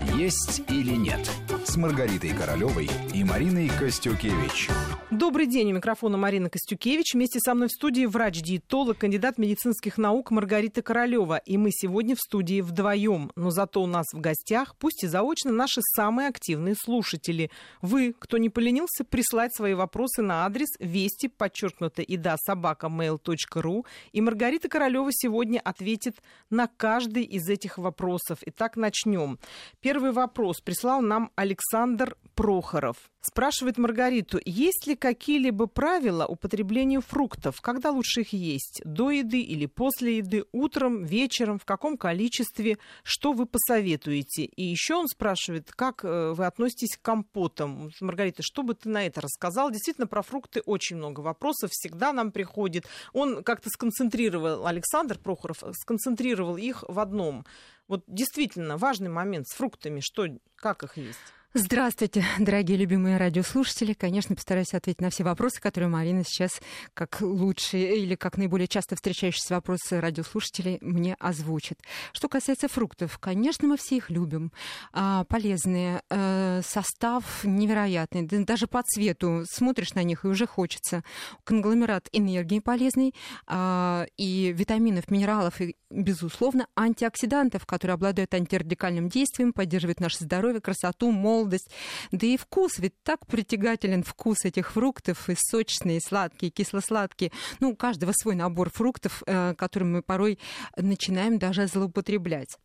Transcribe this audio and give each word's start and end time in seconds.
«Есть 0.00 0.62
или 0.68 0.94
нет» 0.94 1.30
с 1.64 1.76
Маргаритой 1.76 2.30
Королевой 2.30 2.88
и 3.12 3.24
Мариной 3.24 3.68
Костюкевич. 3.68 4.68
Добрый 5.10 5.46
день, 5.46 5.72
у 5.72 5.74
микрофона 5.74 6.16
Марина 6.16 6.48
Костюкевич. 6.48 7.14
Вместе 7.14 7.40
со 7.40 7.54
мной 7.54 7.68
в 7.68 7.72
студии 7.72 8.06
врач-диетолог, 8.06 8.98
кандидат 8.98 9.36
медицинских 9.38 9.98
наук 9.98 10.30
Маргарита 10.30 10.82
Королева. 10.82 11.38
И 11.44 11.56
мы 11.56 11.70
сегодня 11.72 12.14
в 12.14 12.20
студии 12.20 12.60
вдвоем. 12.60 13.32
Но 13.36 13.50
зато 13.50 13.82
у 13.82 13.86
нас 13.86 14.06
в 14.12 14.20
гостях, 14.20 14.76
пусть 14.76 15.02
и 15.04 15.06
заочно, 15.06 15.50
наши 15.50 15.80
самые 15.96 16.28
активные 16.28 16.74
слушатели. 16.76 17.50
Вы, 17.82 18.14
кто 18.18 18.38
не 18.38 18.48
поленился, 18.48 19.04
прислать 19.04 19.54
свои 19.54 19.74
вопросы 19.74 20.22
на 20.22 20.44
адрес 20.46 20.68
вести, 20.78 21.28
подчеркнуто, 21.28 22.02
и 22.02 22.16
да, 22.16 22.36
собака 22.38 22.86
mail.ru. 22.86 23.84
И 24.12 24.20
Маргарита 24.20 24.68
Королева 24.68 25.10
сегодня 25.12 25.60
ответит 25.60 26.22
на 26.50 26.68
каждый 26.68 27.24
из 27.24 27.48
этих 27.48 27.78
вопросов. 27.78 28.38
Итак, 28.46 28.76
начнем. 28.76 29.38
Первый 29.86 30.10
вопрос 30.10 30.60
прислал 30.60 31.00
нам 31.00 31.30
Александр 31.36 32.16
Прохоров. 32.34 32.96
Спрашивает 33.20 33.78
Маргариту, 33.78 34.40
есть 34.44 34.86
ли 34.86 34.94
какие-либо 34.94 35.66
правила 35.66 36.26
употребления 36.26 37.00
фруктов? 37.00 37.60
Когда 37.60 37.90
лучше 37.90 38.22
их 38.22 38.32
есть? 38.32 38.82
До 38.84 39.10
еды 39.10 39.40
или 39.40 39.66
после 39.66 40.18
еды? 40.18 40.44
Утром, 40.52 41.04
вечером? 41.04 41.58
В 41.58 41.64
каком 41.64 41.96
количестве? 41.96 42.78
Что 43.04 43.32
вы 43.32 43.46
посоветуете? 43.46 44.44
И 44.44 44.64
еще 44.64 44.94
он 44.94 45.06
спрашивает, 45.08 45.72
как 45.72 46.04
э, 46.04 46.34
вы 46.36 46.46
относитесь 46.46 46.96
к 46.96 47.02
компотам? 47.02 47.90
Маргарита, 48.00 48.42
что 48.42 48.62
бы 48.62 48.74
ты 48.74 48.88
на 48.88 49.06
это 49.06 49.20
рассказал? 49.20 49.70
Действительно, 49.70 50.06
про 50.06 50.22
фрукты 50.22 50.60
очень 50.60 50.96
много 50.96 51.20
вопросов 51.20 51.70
всегда 51.72 52.12
нам 52.12 52.32
приходит. 52.32 52.86
Он 53.12 53.42
как-то 53.42 53.70
сконцентрировал, 53.70 54.66
Александр 54.66 55.18
Прохоров, 55.18 55.64
сконцентрировал 55.72 56.56
их 56.56 56.84
в 56.86 56.98
одном. 57.00 57.44
Вот 57.88 58.02
действительно 58.06 58.76
важный 58.76 59.08
момент 59.08 59.48
с 59.48 59.54
фруктами, 59.54 60.00
что, 60.00 60.26
как 60.56 60.82
их 60.82 60.96
есть? 60.96 61.18
Здравствуйте, 61.58 62.22
дорогие 62.38 62.76
любимые 62.76 63.16
радиослушатели. 63.16 63.94
Конечно, 63.94 64.34
постараюсь 64.34 64.74
ответить 64.74 65.00
на 65.00 65.08
все 65.08 65.24
вопросы, 65.24 65.58
которые 65.58 65.88
Марина 65.88 66.22
сейчас, 66.22 66.60
как 66.92 67.22
лучшие 67.22 67.96
или 67.96 68.14
как 68.14 68.36
наиболее 68.36 68.68
часто 68.68 68.94
встречающиеся 68.94 69.54
вопросы 69.54 69.98
радиослушателей, 69.98 70.76
мне 70.82 71.16
озвучит. 71.18 71.78
Что 72.12 72.28
касается 72.28 72.68
фруктов, 72.68 73.16
конечно, 73.16 73.66
мы 73.66 73.78
все 73.78 73.96
их 73.96 74.10
любим. 74.10 74.52
А, 74.92 75.24
полезные, 75.24 76.02
э, 76.10 76.60
состав 76.62 77.42
невероятный. 77.42 78.26
Даже 78.44 78.66
по 78.66 78.82
цвету 78.82 79.44
смотришь 79.50 79.94
на 79.94 80.02
них 80.02 80.26
и 80.26 80.28
уже 80.28 80.46
хочется. 80.46 81.04
Конгломерат 81.44 82.10
энергии 82.12 82.58
полезный, 82.58 83.14
а, 83.46 84.04
и 84.18 84.52
витаминов, 84.54 85.10
минералов, 85.10 85.58
и, 85.62 85.74
безусловно, 85.88 86.66
антиоксидантов, 86.76 87.64
которые 87.64 87.94
обладают 87.94 88.34
антирадикальным 88.34 89.08
действием, 89.08 89.54
поддерживают 89.54 90.00
наше 90.00 90.22
здоровье, 90.22 90.60
красоту, 90.60 91.10
молодость, 91.12 91.45
молодость. 91.46 91.70
Да 92.12 92.26
и 92.26 92.36
вкус, 92.36 92.78
ведь 92.78 92.94
так 93.02 93.26
притягателен 93.26 94.02
вкус 94.02 94.44
этих 94.44 94.72
фруктов, 94.72 95.28
и 95.30 95.34
сочные, 95.36 95.98
и 95.98 96.00
сладкие, 96.00 96.50
и 96.50 96.52
кисло-сладкие. 96.52 97.32
Ну, 97.60 97.70
у 97.70 97.76
каждого 97.76 98.12
свой 98.12 98.34
набор 98.34 98.70
фруктов, 98.70 99.22
э, 99.26 99.54
которым 99.54 99.92
мы 99.92 100.02
порой 100.02 100.38
начинаем 100.76 101.38
даже 101.38 101.66
злоупотреблять. 101.66 102.58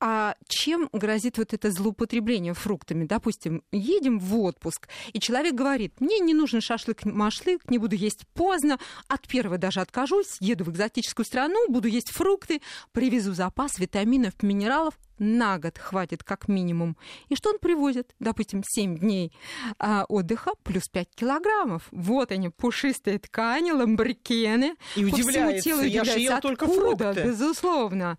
А 0.00 0.34
чем 0.48 0.88
грозит 0.92 1.38
вот 1.38 1.52
это 1.54 1.70
злоупотребление 1.70 2.54
фруктами? 2.54 3.04
Допустим, 3.04 3.62
едем 3.72 4.18
в 4.18 4.38
отпуск, 4.40 4.88
и 5.12 5.20
человек 5.20 5.54
говорит, 5.54 6.00
мне 6.00 6.18
не 6.18 6.34
нужен 6.34 6.60
шашлык-машлык, 6.60 7.60
не 7.68 7.78
буду 7.78 7.96
есть 7.96 8.24
поздно, 8.34 8.78
от 9.08 9.28
первого 9.28 9.58
даже 9.58 9.80
откажусь, 9.80 10.36
еду 10.40 10.64
в 10.64 10.70
экзотическую 10.70 11.26
страну, 11.26 11.68
буду 11.68 11.88
есть 11.88 12.10
фрукты, 12.10 12.60
привезу 12.92 13.34
запас 13.34 13.78
витаминов, 13.78 14.42
минералов, 14.42 14.94
на 15.18 15.58
год 15.58 15.78
хватит 15.78 16.22
как 16.22 16.48
минимум. 16.48 16.96
И 17.28 17.36
что 17.36 17.50
он 17.50 17.58
привозит? 17.58 18.14
Допустим, 18.20 18.62
7 18.66 18.98
дней 18.98 19.32
а, 19.78 20.04
отдыха 20.08 20.52
плюс 20.62 20.88
5 20.88 21.08
килограммов. 21.14 21.88
Вот 21.90 22.32
они, 22.32 22.48
пушистые 22.48 23.18
ткани, 23.18 23.70
ламбрикены. 23.70 24.76
И 24.96 25.04
По 25.04 25.14
удивляется, 25.14 25.60
всему 25.60 25.80
телу 25.80 25.82
я 25.82 26.04
же 26.04 26.18
ел 26.18 26.40
только 26.40 26.66
фрукты. 26.66 27.24
Безусловно. 27.24 28.18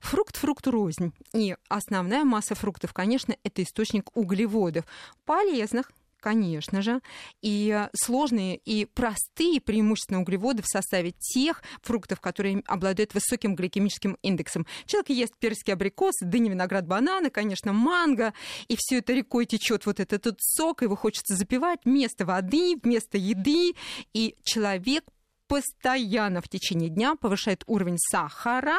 Фрукт 0.00 0.36
фрукту 0.36 0.70
рознь. 0.70 1.12
И 1.32 1.56
основная 1.68 2.24
масса 2.24 2.54
фруктов, 2.54 2.92
конечно, 2.92 3.34
это 3.42 3.62
источник 3.62 4.14
углеводов, 4.14 4.84
полезных, 5.24 5.90
конечно 6.24 6.80
же, 6.80 7.02
и 7.42 7.86
сложные 7.94 8.56
и 8.56 8.86
простые 8.86 9.60
преимущественно 9.60 10.22
углеводы 10.22 10.62
в 10.62 10.66
составе 10.66 11.10
тех 11.10 11.62
фруктов, 11.82 12.22
которые 12.22 12.62
обладают 12.66 13.12
высоким 13.12 13.54
гликемическим 13.54 14.16
индексом. 14.22 14.66
Человек 14.86 15.10
ест 15.10 15.34
персики, 15.38 15.70
абрикосы, 15.70 16.24
дыни, 16.24 16.48
виноград, 16.48 16.86
бананы, 16.86 17.28
конечно, 17.28 17.74
манго, 17.74 18.32
и 18.68 18.76
все 18.78 19.00
это 19.00 19.12
рекой 19.12 19.44
течет 19.44 19.84
вот 19.84 20.00
этот, 20.00 20.26
этот 20.26 20.38
сок, 20.40 20.80
его 20.80 20.96
хочется 20.96 21.36
запивать 21.36 21.80
вместо 21.84 22.24
воды, 22.24 22.76
вместо 22.82 23.18
еды, 23.18 23.74
и 24.14 24.34
человек 24.44 25.04
постоянно 25.46 26.40
в 26.40 26.48
течение 26.48 26.88
дня 26.88 27.16
повышает 27.16 27.64
уровень 27.66 27.98
сахара 27.98 28.78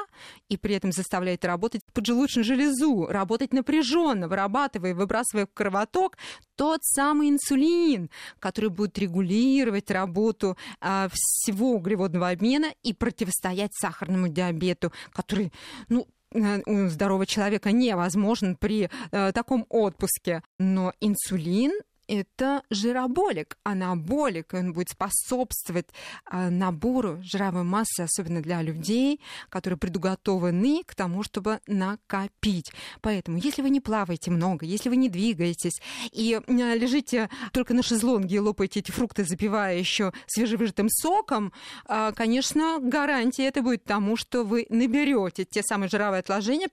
и 0.49 0.57
при 0.57 0.75
этом 0.75 0.91
заставляет 0.91 1.45
работать 1.45 1.81
поджелудочную 1.93 2.43
железу, 2.43 3.07
работать 3.07 3.53
напряженно, 3.53 4.27
вырабатывая 4.27 4.91
и 4.91 4.93
выбрасывая 4.93 5.45
в 5.45 5.53
кровоток 5.53 6.17
тот 6.55 6.83
самый 6.83 7.29
инсулин, 7.29 8.09
который 8.39 8.69
будет 8.69 8.97
регулировать 8.97 9.91
работу 9.91 10.57
а, 10.81 11.09
всего 11.11 11.73
углеводного 11.73 12.29
обмена 12.29 12.73
и 12.83 12.93
противостоять 12.93 13.73
сахарному 13.73 14.27
диабету, 14.27 14.91
который, 15.11 15.51
ну, 15.89 16.07
э, 16.31 16.61
у 16.65 16.87
здорового 16.89 17.25
человека 17.25 17.71
невозможен 17.71 18.55
при 18.55 18.89
э, 19.11 19.31
таком 19.33 19.65
отпуске. 19.69 20.43
Но 20.59 20.93
инсулин 20.99 21.73
это 22.07 22.63
жироболик, 22.69 23.57
анаболик, 23.63 24.53
он 24.53 24.73
будет 24.73 24.89
способствовать 24.89 25.87
а, 26.25 26.49
набору 26.49 27.19
жировой 27.23 27.63
массы, 27.63 28.01
особенно 28.01 28.41
для 28.41 28.61
людей, 28.61 29.19
которые 29.49 29.77
предуготованы 29.77 30.83
к 30.85 30.95
тому, 30.95 31.23
чтобы 31.23 31.59
накопить. 31.67 32.71
Поэтому, 33.01 33.37
если 33.37 33.61
вы 33.61 33.69
не 33.69 33.81
плаваете 33.81 34.31
много, 34.31 34.65
если 34.65 34.89
вы 34.89 34.97
не 34.97 35.09
двигаетесь 35.09 35.81
и 36.11 36.35
а, 36.35 36.51
лежите 36.75 37.29
только 37.51 37.73
на 37.73 37.83
шезлонге 37.83 38.35
и 38.35 38.39
лопаете 38.39 38.79
эти 38.81 38.91
фрукты, 38.91 39.23
запивая 39.23 39.77
еще 39.77 40.13
свежевыжатым 40.27 40.89
соком, 40.89 41.51
а, 41.85 42.11
конечно, 42.11 42.79
гарантия 42.81 43.47
это 43.47 43.61
будет 43.61 43.83
тому, 43.83 44.15
что 44.15 44.43
вы 44.43 44.65
наберете 44.69 45.45
те 45.45 45.61
самые 45.63 45.89
жировые 45.89 46.19
отложения, 46.19 46.69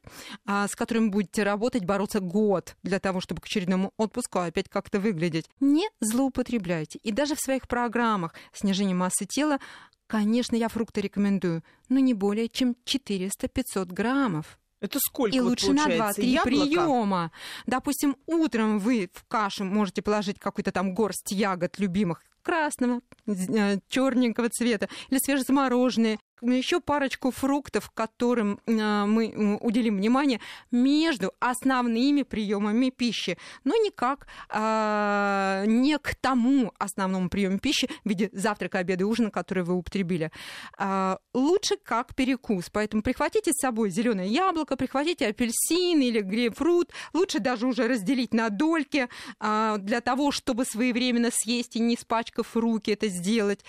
с 0.46 0.74
которыми 0.74 1.08
будете 1.08 1.42
работать, 1.42 1.84
бороться 1.84 2.20
год 2.20 2.76
для 2.82 2.98
того, 2.98 3.20
чтобы 3.20 3.40
к 3.40 3.46
очередному 3.46 3.92
отпуску 3.96 4.40
опять 4.40 4.68
как-то 4.68 5.00
выглядеть 5.00 5.21
выглядеть. 5.22 5.48
Не 5.60 5.88
злоупотребляйте. 6.00 6.98
И 7.02 7.12
даже 7.12 7.34
в 7.34 7.40
своих 7.40 7.68
программах 7.68 8.34
снижения 8.52 8.94
массы 8.94 9.24
тела, 9.24 9.58
конечно, 10.06 10.56
я 10.56 10.68
фрукты 10.68 11.00
рекомендую, 11.00 11.62
но 11.88 12.00
не 12.00 12.14
более 12.14 12.48
чем 12.48 12.76
400-500 12.84 13.86
граммов. 13.86 14.58
Это 14.80 14.98
сколько? 14.98 15.36
И 15.36 15.40
вот 15.40 15.50
лучше 15.50 15.72
на 15.72 15.86
2-3 15.86 16.42
приема. 16.42 17.30
Допустим, 17.66 18.16
утром 18.26 18.80
вы 18.80 19.08
в 19.12 19.24
кашу 19.28 19.64
можете 19.64 20.02
положить 20.02 20.40
какой-то 20.40 20.72
там 20.72 20.92
горсть 20.92 21.30
ягод 21.30 21.78
любимых 21.78 22.24
красного, 22.42 23.00
э, 23.26 23.78
черненького 23.88 24.48
цвета, 24.48 24.88
или 25.08 25.20
свежезамороженные, 25.22 26.18
еще 26.42 26.80
парочку 26.80 27.30
фруктов, 27.30 27.90
которым 27.90 28.58
а, 28.66 29.06
мы 29.06 29.58
уделим 29.60 29.96
внимание 29.96 30.40
между 30.70 31.32
основными 31.38 32.22
приемами 32.22 32.90
пищи, 32.90 33.38
но 33.64 33.74
никак 33.76 34.26
а, 34.48 35.64
не 35.66 35.98
к 35.98 36.14
тому 36.16 36.72
основному 36.78 37.28
приему 37.28 37.58
пищи 37.58 37.88
в 38.04 38.08
виде 38.08 38.30
завтрака, 38.32 38.78
обеда 38.78 39.04
и 39.04 39.06
ужина, 39.06 39.30
который 39.30 39.62
вы 39.62 39.74
употребили. 39.74 40.30
А, 40.76 41.18
лучше 41.32 41.76
как 41.76 42.14
перекус, 42.14 42.70
поэтому 42.70 43.02
прихватите 43.02 43.52
с 43.52 43.60
собой 43.60 43.90
зеленое 43.90 44.28
яблоко, 44.28 44.76
прихватите 44.76 45.28
апельсин 45.28 46.00
или 46.00 46.20
грейпфрут, 46.20 46.90
лучше 47.12 47.38
даже 47.38 47.66
уже 47.66 47.86
разделить 47.86 48.34
на 48.34 48.48
дольки 48.50 49.08
для 49.40 50.00
того, 50.00 50.30
чтобы 50.30 50.64
своевременно 50.64 51.30
съесть 51.32 51.76
и 51.76 51.80
не 51.80 51.94
испачкав 51.94 52.56
руки 52.56 52.90
это 52.90 53.08
сделать. 53.08 53.60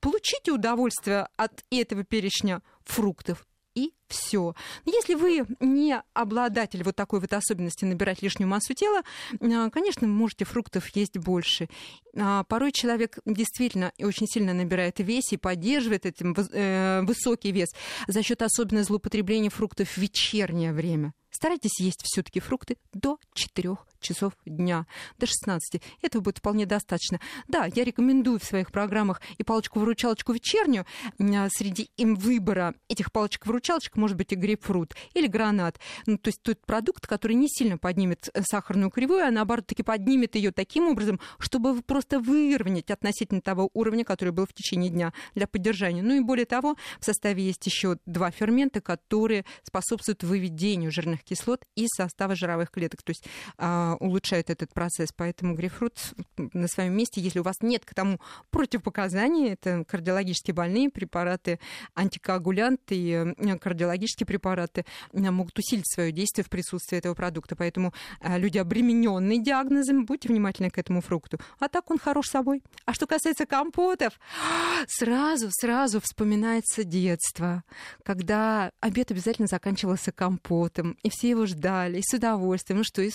Получите 0.00 0.52
удовольствие 0.52 1.28
от 1.36 1.64
этого 1.70 2.04
перекуса 2.04 2.21
перечня 2.22 2.62
фруктов 2.84 3.46
и 3.74 3.94
все. 4.06 4.54
Если 4.84 5.14
вы 5.14 5.46
не 5.60 6.00
обладатель 6.12 6.84
вот 6.84 6.94
такой 6.94 7.20
вот 7.20 7.32
особенности 7.32 7.86
набирать 7.86 8.22
лишнюю 8.22 8.48
массу 8.48 8.74
тела, 8.74 9.02
а, 9.40 9.70
конечно, 9.70 10.06
можете 10.06 10.44
фруктов 10.44 10.88
есть 10.94 11.16
больше. 11.16 11.68
А, 12.14 12.44
порой 12.44 12.70
человек 12.70 13.18
действительно 13.24 13.92
очень 13.98 14.26
сильно 14.28 14.52
набирает 14.52 15.00
вес 15.00 15.32
и 15.32 15.38
поддерживает 15.38 16.04
этим 16.04 16.34
э, 16.34 17.00
высокий 17.02 17.50
вес 17.50 17.70
за 18.06 18.22
счет 18.22 18.42
особенно 18.42 18.84
злоупотребления 18.84 19.50
фруктов 19.50 19.88
в 19.88 19.98
вечернее 19.98 20.72
время. 20.72 21.14
Старайтесь 21.30 21.80
есть 21.80 22.02
все-таки 22.04 22.40
фрукты 22.40 22.76
до 22.92 23.18
4 23.32 23.76
часов 24.02 24.34
дня, 24.44 24.86
до 25.18 25.26
16. 25.26 25.80
Этого 26.02 26.22
будет 26.22 26.38
вполне 26.38 26.66
достаточно. 26.66 27.20
Да, 27.48 27.66
я 27.74 27.84
рекомендую 27.84 28.38
в 28.38 28.44
своих 28.44 28.72
программах 28.72 29.20
и 29.38 29.44
палочку-выручалочку 29.44 30.32
вечернюю. 30.32 30.86
А, 31.18 31.48
среди 31.50 31.90
им 31.96 32.14
выбора 32.14 32.74
этих 32.88 33.12
палочек-выручалочек 33.12 33.96
может 33.96 34.16
быть 34.16 34.32
и 34.32 34.36
грейпфрут 34.36 34.94
или 35.14 35.26
гранат. 35.26 35.78
Ну, 36.06 36.18
то 36.18 36.28
есть 36.28 36.42
тот 36.42 36.64
продукт, 36.66 37.06
который 37.06 37.34
не 37.34 37.48
сильно 37.48 37.78
поднимет 37.78 38.28
э, 38.32 38.42
сахарную 38.42 38.90
кривую, 38.90 39.26
а 39.26 39.30
наоборот 39.30 39.66
таки 39.66 39.82
поднимет 39.82 40.34
ее 40.34 40.52
таким 40.52 40.88
образом, 40.88 41.20
чтобы 41.38 41.80
просто 41.82 42.18
выровнять 42.20 42.90
относительно 42.90 43.40
того 43.40 43.70
уровня, 43.74 44.04
который 44.04 44.30
был 44.30 44.46
в 44.46 44.52
течение 44.52 44.90
дня 44.90 45.12
для 45.34 45.46
поддержания. 45.46 46.02
Ну 46.02 46.14
и 46.14 46.20
более 46.20 46.46
того, 46.46 46.76
в 47.00 47.04
составе 47.04 47.44
есть 47.44 47.64
еще 47.66 47.98
два 48.06 48.30
фермента, 48.30 48.80
которые 48.80 49.44
способствуют 49.62 50.22
выведению 50.22 50.90
жирных 50.90 51.22
кислот 51.22 51.64
из 51.74 51.88
состава 51.96 52.34
жировых 52.34 52.70
клеток, 52.70 53.02
то 53.02 53.10
есть 53.10 53.24
а, 53.92 53.96
улучшают 53.96 54.50
этот 54.50 54.72
процесс. 54.72 55.10
Поэтому 55.14 55.54
грейпфрут 55.54 56.14
на 56.36 56.68
своем 56.68 56.94
месте, 56.94 57.20
если 57.20 57.38
у 57.38 57.42
вас 57.42 57.56
нет 57.60 57.84
к 57.84 57.94
тому 57.94 58.18
противопоказаний, 58.50 59.50
это 59.50 59.84
кардиологически 59.84 60.52
больные 60.52 60.90
препараты, 60.90 61.58
антикоагулянты 61.94 62.96
и 62.96 63.10
э, 63.12 63.58
кардиологические 63.58 64.26
препараты 64.26 64.84
э, 65.12 65.30
могут 65.30 65.58
усилить 65.58 65.90
свое 65.90 66.12
действие 66.12 66.44
в 66.44 66.50
присутствии 66.50 66.98
этого 66.98 67.14
продукта. 67.14 67.56
Поэтому 67.56 67.92
э, 68.20 68.38
люди, 68.38 68.58
обремененные 68.58 69.42
диагнозом, 69.42 70.04
будьте 70.04 70.28
внимательны 70.28 70.70
к 70.70 70.78
этому 70.78 71.00
фрукту. 71.00 71.38
А 71.58 71.68
так 71.68 71.90
он 71.90 71.98
хорош 71.98 72.28
собой. 72.28 72.62
А 72.84 72.94
что 72.94 73.06
касается 73.06 73.46
компотов, 73.46 74.18
сразу, 74.88 75.48
сразу 75.50 76.00
вспоминается 76.00 76.84
детство, 76.84 77.64
когда 78.04 78.72
обед 78.80 79.10
обязательно 79.10 79.46
заканчивался 79.48 80.12
компотом, 80.12 80.96
и 81.02 81.10
все 81.10 81.30
его 81.30 81.46
ждали, 81.46 81.98
и 81.98 82.02
с 82.02 82.14
удовольствием. 82.14 82.78
Ну 82.78 82.84
что, 82.84 83.02
и 83.02 83.10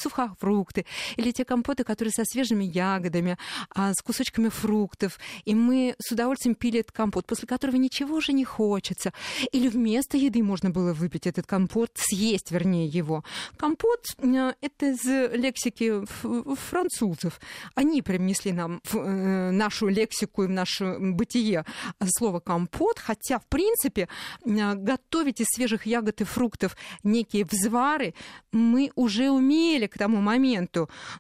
сухофрукты, 0.68 0.86
или 1.18 1.32
те 1.32 1.46
компоты, 1.46 1.84
которые 1.84 2.12
со 2.12 2.24
свежими 2.26 2.64
ягодами, 2.64 3.38
а, 3.70 3.94
с 3.94 4.02
кусочками 4.02 4.50
фруктов. 4.50 5.20
И 5.46 5.56
мы 5.56 5.96
с 6.00 6.12
удовольствием 6.12 6.56
пили 6.56 6.80
этот 6.80 6.92
компот, 6.92 7.26
после 7.26 7.48
которого 7.48 7.76
ничего 7.78 8.16
уже 8.16 8.34
не 8.34 8.46
хочется. 8.46 9.12
Или 9.52 9.70
вместо 9.70 10.18
еды 10.18 10.44
можно 10.44 10.70
было 10.70 10.94
выпить 10.94 11.28
этот 11.28 11.46
компот, 11.46 11.92
съесть, 11.96 12.52
вернее, 12.52 12.88
его. 12.88 13.24
Компот 13.58 14.06
э,— 14.18 14.54
это 14.62 14.86
из 14.88 15.04
лексики 15.34 16.06
французов. 16.70 17.40
Они 17.76 18.02
привнесли 18.02 18.52
нам 18.52 18.82
в 18.84 18.98
э, 18.98 19.52
нашу 19.52 19.88
лексику 19.88 20.44
и 20.44 20.48
в 20.48 20.52
наше 20.52 20.98
бытие 21.00 21.66
слово 22.18 22.40
компот, 22.40 23.00
хотя, 23.00 23.40
в 23.40 23.46
принципе, 23.48 24.08
э, 24.46 24.74
готовить 24.76 25.42
из 25.42 25.48
свежих 25.56 25.86
ягод 25.86 26.22
и 26.22 26.24
фруктов 26.24 26.76
некие 27.04 27.46
взвары 27.46 28.14
мы 28.52 28.92
уже 28.96 29.30
умели 29.30 29.88
к 29.88 29.98
тому 29.98 30.18
моменту, 30.18 30.57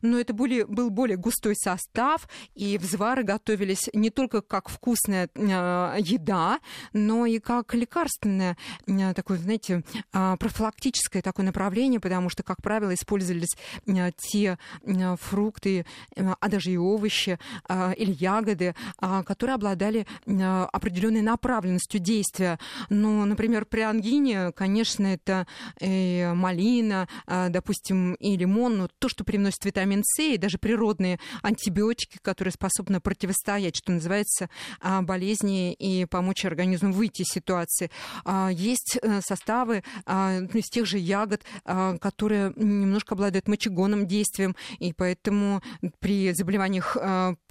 но 0.01 0.19
это 0.19 0.33
более, 0.33 0.65
был 0.65 0.89
более 0.89 1.17
густой 1.17 1.55
состав, 1.55 2.27
и 2.55 2.77
взвары 2.77 3.23
готовились 3.23 3.89
не 3.93 4.09
только 4.09 4.41
как 4.41 4.69
вкусная 4.69 5.29
еда, 5.35 6.59
но 6.93 7.25
и 7.25 7.39
как 7.39 7.73
лекарственное 7.73 8.57
такое, 9.15 9.37
знаете, 9.37 9.83
а, 10.13 10.37
профилактическое 10.37 11.21
такое 11.21 11.45
направление, 11.45 11.99
потому 11.99 12.29
что, 12.29 12.43
как 12.43 12.61
правило, 12.61 12.93
использовались 12.93 13.55
те 14.17 14.57
фрукты, 15.19 15.85
а 16.15 16.49
даже 16.49 16.71
и 16.71 16.77
овощи 16.77 17.39
или 17.69 18.11
ягоды, 18.11 18.75
которые 19.25 19.55
обладали 19.55 20.05
определенной 20.25 21.21
направленностью 21.21 21.99
действия. 21.99 22.59
Ну, 22.89 23.25
например, 23.25 23.65
при 23.65 23.81
ангине, 23.81 24.51
конечно, 24.53 25.07
это 25.07 25.47
малина, 25.81 27.07
допустим, 27.27 28.13
и 28.15 28.37
лимон, 28.37 28.77
но 28.77 28.87
то, 28.99 29.09
что 29.09 29.23
привносит 29.27 29.63
витамин 29.65 30.01
С, 30.03 30.19
и 30.23 30.37
даже 30.37 30.57
природные 30.57 31.19
антибиотики, 31.43 32.17
которые 32.23 32.51
способны 32.51 32.99
противостоять, 32.99 33.75
что 33.75 33.91
называется, 33.91 34.49
болезни 35.01 35.73
и 35.73 36.05
помочь 36.05 36.45
организму 36.45 36.93
выйти 36.93 37.21
из 37.21 37.27
ситуации. 37.27 37.91
Есть 38.51 38.97
э, 39.01 39.19
составы 39.21 39.83
из 40.07 40.69
тех 40.69 40.85
же 40.87 40.97
ягод, 40.97 41.43
которые 41.65 42.53
немножко 42.55 43.15
обладают 43.15 43.47
мочегонным 43.47 44.07
действием, 44.07 44.55
и 44.79 44.93
поэтому 44.93 45.61
при 45.99 46.31
заболеваниях 46.31 46.95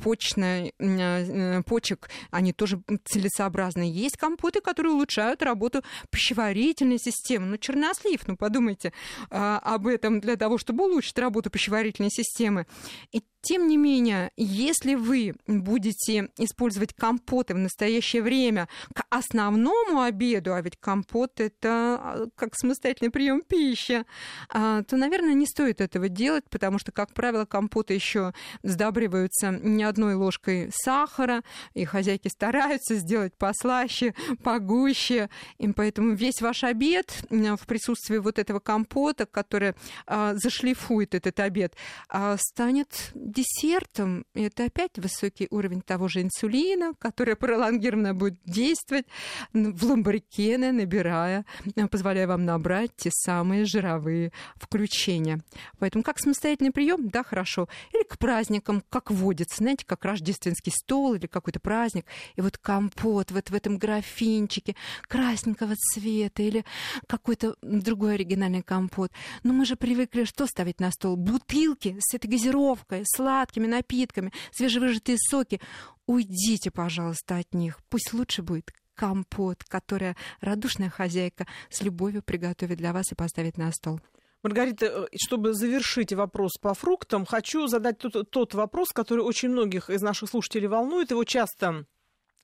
почной, 0.03 0.73
э, 0.79 1.63
почек 1.65 2.09
они 2.31 2.53
тоже 2.53 2.81
целесообразны. 3.05 3.83
Есть 3.83 4.17
компоты, 4.17 4.63
которые 4.63 4.95
улучшают 4.95 5.43
работу 5.43 5.83
пищеварительной 6.11 6.99
системы. 6.99 7.47
Ну, 7.47 7.59
чернослив, 7.59 8.27
ну, 8.27 8.37
подумайте 8.37 8.93
об 9.29 9.87
этом 9.87 10.21
для 10.21 10.37
того, 10.37 10.57
чтобы 10.57 10.85
улучшить 10.85 11.19
работу 11.19 11.51
пищеварительной 11.51 11.66
системы. 12.11 12.67
И 13.13 13.23
тем 13.47 13.69
не 13.69 13.77
менее, 13.77 14.33
если 14.37 14.97
вы 14.97 15.35
будете 15.47 16.31
использовать 16.37 16.93
компоты 16.93 17.55
в 17.55 17.59
настоящее 17.59 18.23
время 18.23 18.69
к 18.93 19.05
основному 19.09 20.01
обеду, 20.01 20.53
а 20.53 20.61
ведь 20.61 20.77
компот 20.79 21.39
это 21.41 21.69
а, 21.69 22.27
как 22.35 22.57
самостоятельный 22.57 23.13
прием 23.13 23.43
пищи, 23.43 24.05
а, 24.49 24.83
то, 24.83 24.97
наверное, 24.97 25.35
не 25.35 25.47
стоит 25.47 25.81
этого 25.81 26.09
делать, 26.09 26.45
потому 26.51 26.81
что, 26.81 26.91
как 26.91 27.15
правило, 27.15 27.45
компоты 27.45 27.95
еще 27.95 28.33
сдабриваются 28.65 29.53
не 29.63 29.85
одной 29.85 30.15
ложкой 30.15 30.71
сахара, 30.73 31.43
и 31.75 31.85
хозяйки 31.85 32.27
стараются 32.27 32.97
сделать 32.97 33.33
послаще, 33.37 34.15
погуще, 34.43 35.31
и 35.59 35.69
поэтому 35.73 36.15
весь 36.15 36.41
ваш 36.41 36.65
обед 36.65 37.25
в 37.31 37.65
присутствии 37.67 38.19
вот 38.19 38.41
этого 38.41 38.59
компота, 38.59 39.25
который 39.25 39.75
а, 40.09 40.35
зашлифует 40.35 41.15
этот 41.15 41.39
обед, 41.39 41.77
станет 42.39 43.13
десертом 43.37 44.25
это 44.35 44.65
опять 44.65 44.97
высокий 44.97 45.47
уровень 45.51 45.83
того 45.83 46.09
же 46.09 46.23
инсулина, 46.23 46.95
который 46.99 47.37
пролонгированно 47.37 48.15
будет 48.15 48.39
действовать 48.45 49.07
в 49.53 49.85
ламбрикены, 49.85 50.73
набирая, 50.73 51.45
позволяя 51.91 52.27
вам 52.27 52.45
набрать 52.45 52.91
те 52.97 53.11
самые 53.13 53.67
жировые 53.67 54.33
включения. 54.57 55.41
Поэтому 55.79 56.03
как 56.03 56.19
самостоятельный 56.19 56.73
прием, 56.73 57.09
да, 57.09 57.23
хорошо. 57.23 57.69
Или 57.93 58.05
к 58.05 58.19
праздникам, 58.19 58.83
как 58.89 59.11
водится, 59.11 59.57
знаете, 59.59 59.85
как 59.85 60.05
рождественский 60.05 60.73
стол 60.73 61.15
или 61.15 61.27
какой-то 61.27 61.61
праздник, 61.61 62.07
и 62.37 62.41
вот 62.41 62.57
компот 62.59 63.31
вот 63.31 63.51
в 63.51 63.55
этом 63.55 63.77
графинчике 63.79 64.77
красненького 65.03 65.75
цвета 65.77 66.43
или 66.43 66.65
какой-то 67.07 67.57
другой 67.63 68.15
оригинальный 68.15 68.63
компот. 68.63 69.11
Но 69.43 69.53
мы 69.53 69.67
же 69.67 69.77
привыкли 69.77 70.25
что 70.25 70.47
ставить 70.47 70.81
на 70.81 70.91
стол? 70.91 71.17
Бутылки 71.17 71.97
с 72.01 72.15
этой 72.15 72.29
газировкой, 72.29 73.03
с 73.05 73.19
сладкими 73.27 73.67
напитками, 73.67 74.33
свежевыжатые 74.53 75.19
соки. 75.19 75.61
Уйдите, 76.07 76.71
пожалуйста, 76.71 77.39
от 77.39 77.53
них. 77.55 77.81
Пусть 77.89 78.13
лучше 78.13 78.43
будет 78.43 78.73
компот, 78.95 79.65
который 79.65 80.15
радушная 80.41 80.91
хозяйка 80.91 81.47
с 81.69 81.83
любовью 81.83 82.23
приготовит 82.23 82.79
для 82.79 82.93
вас 82.93 83.11
и 83.11 83.17
поставит 83.17 83.59
на 83.59 83.73
стол. 83.73 84.01
Маргарита, 84.43 84.87
э, 84.87 85.07
чтобы 85.17 85.55
завершить 85.55 86.13
вопрос 86.13 86.53
по 86.61 86.73
фруктам, 86.73 87.27
хочу 87.27 87.67
задать 87.67 87.99
тот, 87.99 88.31
тот 88.31 88.55
вопрос, 88.55 88.91
который 88.91 89.25
очень 89.25 89.49
многих 89.49 89.91
из 89.91 90.03
наших 90.03 90.31
слушателей 90.31 90.69
волнует. 90.69 91.11
Его 91.11 91.25
часто 91.25 91.85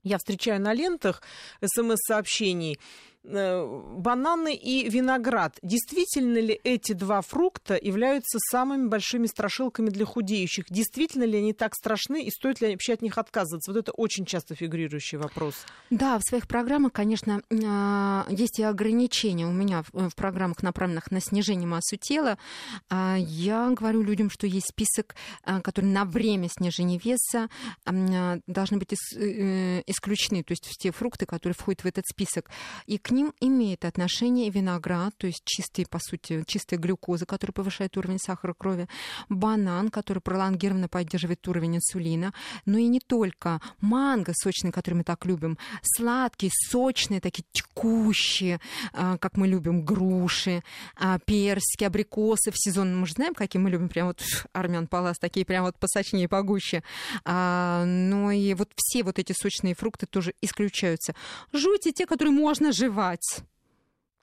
я 0.03 0.19
встречаю 0.19 0.61
на 0.61 0.75
лентах 0.75 1.23
смс-сообщений. 1.65 2.81
Э, 3.25 3.83
бананы 3.99 4.53
и 4.53 4.89
виноград. 4.89 5.57
Действительно 5.63 6.39
ли 6.39 6.59
эти 6.65 6.93
два 6.93 7.21
фрукта 7.21 7.79
являются 7.81 8.39
самыми 8.51 8.89
большими 8.89 9.27
страшилками 9.27 9.91
для 9.91 10.05
худеющих? 10.05 10.65
Действительно 10.69 11.23
ли 11.23 11.39
они 11.39 11.53
так 11.53 11.77
страшны 11.77 12.25
и 12.25 12.31
стоит 12.31 12.61
ли 12.61 12.73
вообще 12.73 12.95
от 12.95 13.03
них 13.03 13.19
отказываться? 13.19 13.71
Вот 13.71 13.79
это 13.79 13.93
очень 13.93 14.27
часто 14.27 14.57
фигурирующий 14.57 15.19
вопрос. 15.19 15.55
Да, 15.91 16.19
в 16.19 16.23
своих 16.23 16.49
программах, 16.49 16.93
конечно, 16.93 17.43
а, 17.65 18.27
есть 18.29 18.59
и 18.59 18.65
ограничения 18.65 19.47
у 19.47 19.53
меня 19.53 19.85
в 19.93 20.15
программах, 20.17 20.65
направленных 20.65 21.13
на 21.13 21.21
снижение 21.21 21.69
массы 21.69 21.97
тела. 21.99 22.39
Я 22.91 23.71
говорю 23.71 24.03
людям, 24.03 24.31
что 24.31 24.49
есть 24.49 24.69
список, 24.69 25.15
который 25.63 25.87
на 25.87 26.05
время 26.05 26.49
снижения 26.49 26.99
веса 26.99 27.49
должны 28.47 28.79
быть 28.79 28.93
э, 29.17 29.83
исключены, 29.87 30.43
то 30.43 30.53
есть 30.53 30.69
те 30.79 30.91
фрукты, 30.91 31.27
которые 31.27 31.55
входят 31.55 31.85
в 31.85 31.87
этот 31.87 32.07
список. 32.07 32.51
И 32.87 32.99
к 32.99 33.12
ним 33.13 33.33
имеет 33.41 33.85
отношение 33.85 34.51
виноград, 34.51 35.15
то 35.17 35.27
есть 35.27 35.43
чистый, 35.45 35.87
по 35.87 35.99
сути, 36.01 36.45
чистая 36.47 36.79
глюкоза, 36.79 37.27
которая 37.27 37.53
повышает 37.53 37.97
уровень 37.97 38.19
сахара 38.19 38.55
крови, 38.55 38.89
банан, 39.29 39.91
который 39.91 40.21
пролонгированно 40.21 40.89
поддерживает 40.89 41.47
уровень 41.47 41.77
инсулина, 41.77 42.33
но 42.67 42.79
и 42.79 42.87
не 42.87 43.01
только. 43.01 43.61
Манго 43.81 44.33
сочный, 44.35 44.73
который 44.73 44.95
мы 44.95 45.05
так 45.05 45.25
любим, 45.27 45.59
сладкие, 45.83 46.51
сочные, 46.71 47.21
такие 47.21 47.45
текущие, 47.53 48.61
а, 48.93 49.19
как 49.19 49.37
мы 49.37 49.47
любим, 49.47 49.85
груши, 49.85 50.63
а, 50.97 51.19
персики, 51.19 51.85
абрикосы 51.85 52.51
в 52.51 52.55
сезон. 52.57 52.97
Мы 52.97 53.07
же 53.07 53.15
знаем, 53.15 53.35
какие 53.35 53.61
мы 53.61 53.71
любим, 53.71 53.89
прям 53.89 54.09
вот 54.09 54.23
армян 54.53 54.87
палас, 54.87 55.19
такие 55.19 55.45
прям 55.45 55.65
вот 55.65 55.77
посочнее, 55.79 56.29
погуще. 56.29 56.83
А, 57.25 57.85
но 57.85 58.33
и 58.33 58.55
вот 58.55 58.71
все 58.77 59.03
вот 59.03 59.19
эти 59.19 59.33
сочные 59.33 59.75
фрукты 59.75 60.07
тоже 60.07 60.35
исключаются. 60.41 61.15
Жуйте 61.53 61.93
те, 61.93 62.07
которые 62.07 62.33
можно 62.33 62.73
жевать 62.73 63.02
жевать. 63.03 63.43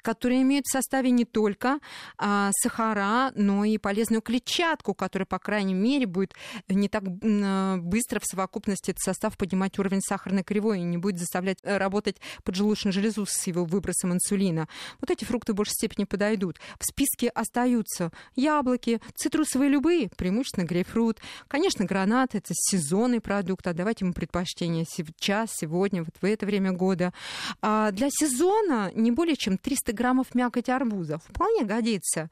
Которые 0.02 0.42
имеют 0.42 0.66
в 0.66 0.72
составе 0.72 1.12
не 1.12 1.26
только 1.26 1.80
а, 2.18 2.52
сахара, 2.54 3.32
но 3.36 3.66
и 3.66 3.78
полезную 3.78 4.22
клетчатку, 4.22 4.94
которая, 4.94 5.26
по 5.26 5.40
крайней 5.40 5.74
мере, 5.74 6.06
будет 6.06 6.34
не 6.68 6.90
так 6.90 7.04
а, 7.06 7.78
быстро 7.78 8.20
в 8.20 8.26
совокупности 8.26 8.92
этот 8.92 9.02
состав 9.02 9.38
поднимать 9.38 9.78
уровень 9.80 10.02
сахарной 10.02 10.44
кривой 10.44 10.80
и 10.80 10.84
не 10.84 10.98
будет 10.98 11.20
заставлять 11.20 11.60
э, 11.64 11.78
работать 11.78 12.18
поджелудочную 12.44 12.94
железу 12.94 13.26
с 13.28 13.48
его 13.48 13.66
выбросом 13.66 14.14
инсулина. 14.14 14.68
Вот 15.00 15.12
эти 15.12 15.26
фрукты 15.26 15.54
в 15.54 15.56
большей 15.56 15.74
степени 15.74 16.06
подойдут. 16.06 16.58
В 16.80 16.86
списке 16.86 17.30
остаются 17.30 18.12
яблоки, 18.36 19.02
цитрусовые 19.16 19.70
любые, 19.70 20.10
преимущественно 20.16 20.66
грейпфрут. 20.66 21.20
Конечно, 21.48 21.86
гранат— 21.86 22.32
это 22.36 22.54
сезонный 22.54 23.22
продукт, 23.22 23.68
отдавайте 23.68 24.06
ему 24.06 24.14
предпочтение 24.14 24.86
сейчас, 24.90 25.50
сегодня, 25.54 26.04
вот 26.04 26.16
в 26.22 26.26
это 26.26 26.46
время 26.46 26.72
года. 26.72 27.14
А 27.62 27.92
для 27.92 28.10
сезона 28.10 28.92
не 28.96 29.12
более 29.12 29.36
чем 29.36 29.58
300 29.58 29.89
300 29.90 29.94
граммов 29.94 30.36
мякоти 30.36 30.72
арбуза. 30.72 31.18
Вполне 31.20 31.66
годится. 31.66 32.30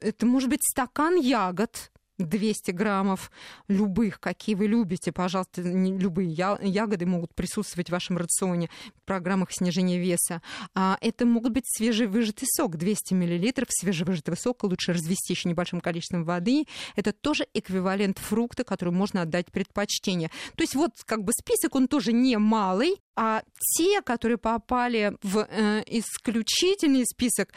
Это 0.00 0.26
может 0.26 0.48
быть 0.50 0.62
стакан 0.62 1.16
ягод, 1.16 1.92
200 2.18 2.70
граммов 2.70 3.30
любых, 3.68 4.20
какие 4.20 4.54
вы 4.54 4.68
любите, 4.68 5.12
пожалуйста, 5.12 5.60
любые 5.60 6.30
ягоды 6.30 7.04
могут 7.04 7.34
присутствовать 7.34 7.88
в 7.88 7.92
вашем 7.92 8.16
рационе, 8.16 8.70
в 8.94 9.04
программах 9.04 9.52
снижения 9.52 9.98
веса. 9.98 10.40
А 10.74 10.96
это 11.02 11.26
могут 11.26 11.52
быть 11.52 11.64
свежевыжатый 11.66 12.48
сок, 12.50 12.76
200 12.76 13.12
миллилитров 13.12 13.68
свежевыжатого 13.70 14.34
сока, 14.34 14.64
лучше 14.64 14.94
развести 14.94 15.34
еще 15.34 15.48
небольшим 15.50 15.82
количеством 15.82 16.24
воды. 16.24 16.64
Это 16.96 17.12
тоже 17.12 17.46
эквивалент 17.52 18.18
фрукта, 18.18 18.64
который 18.64 18.94
можно 18.94 19.22
отдать 19.22 19.52
предпочтение. 19.52 20.30
То 20.56 20.62
есть 20.62 20.74
вот 20.74 20.92
как 21.04 21.22
бы 21.22 21.32
список, 21.38 21.74
он 21.74 21.86
тоже 21.86 22.14
не 22.14 22.38
малый, 22.38 22.96
а 23.16 23.42
те, 23.76 24.02
которые 24.02 24.36
попали 24.36 25.16
в 25.22 25.48
э, 25.48 25.82
исключительный 25.86 27.04
список, 27.06 27.48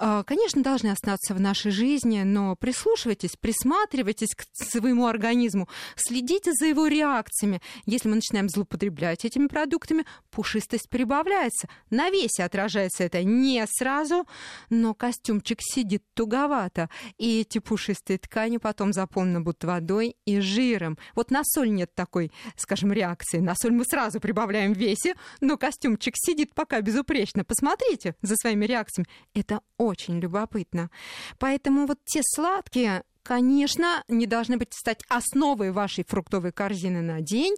э, 0.00 0.22
конечно, 0.24 0.62
должны 0.62 0.88
остаться 0.88 1.34
в 1.34 1.40
нашей 1.40 1.72
жизни, 1.72 2.22
но 2.22 2.54
прислушивайтесь, 2.54 3.36
присматривайтесь 3.36 4.34
к 4.36 4.44
своему 4.54 5.06
организму, 5.06 5.68
следите 5.96 6.52
за 6.52 6.66
его 6.66 6.86
реакциями. 6.86 7.60
Если 7.84 8.08
мы 8.08 8.16
начинаем 8.16 8.48
злоупотреблять 8.48 9.24
этими 9.24 9.48
продуктами, 9.48 10.04
пушистость 10.30 10.88
прибавляется. 10.88 11.68
На 11.90 12.10
весе 12.10 12.44
отражается 12.44 13.02
это 13.02 13.24
не 13.24 13.66
сразу, 13.68 14.26
но 14.70 14.94
костюмчик 14.94 15.58
сидит 15.60 16.04
туговато, 16.14 16.88
и 17.18 17.40
эти 17.40 17.58
пушистые 17.58 18.18
ткани 18.18 18.58
потом 18.58 18.92
заполнены 18.92 19.40
будут 19.40 19.64
водой 19.64 20.14
и 20.26 20.38
жиром. 20.38 20.96
Вот 21.16 21.32
на 21.32 21.42
соль 21.44 21.72
нет 21.72 21.92
такой, 21.92 22.30
скажем, 22.56 22.92
реакции. 22.92 23.38
На 23.38 23.54
соль 23.56 23.72
мы 23.72 23.84
сразу 23.84 24.20
прибавляем 24.20 24.72
вес 24.72 24.91
весе, 24.92 25.14
но 25.40 25.56
костюмчик 25.56 26.14
сидит 26.16 26.54
пока 26.54 26.80
безупречно. 26.80 27.44
Посмотрите 27.44 28.14
за 28.22 28.36
своими 28.36 28.66
реакциями. 28.66 29.08
Это 29.34 29.60
очень 29.78 30.20
любопытно. 30.20 30.90
Поэтому 31.38 31.86
вот 31.86 31.98
те 32.04 32.20
сладкие, 32.22 33.02
конечно, 33.22 34.04
не 34.08 34.26
должны 34.26 34.56
быть 34.56 34.74
стать 34.74 35.02
основой 35.08 35.70
вашей 35.70 36.04
фруктовой 36.04 36.52
корзины 36.52 37.00
на 37.00 37.20
день, 37.20 37.54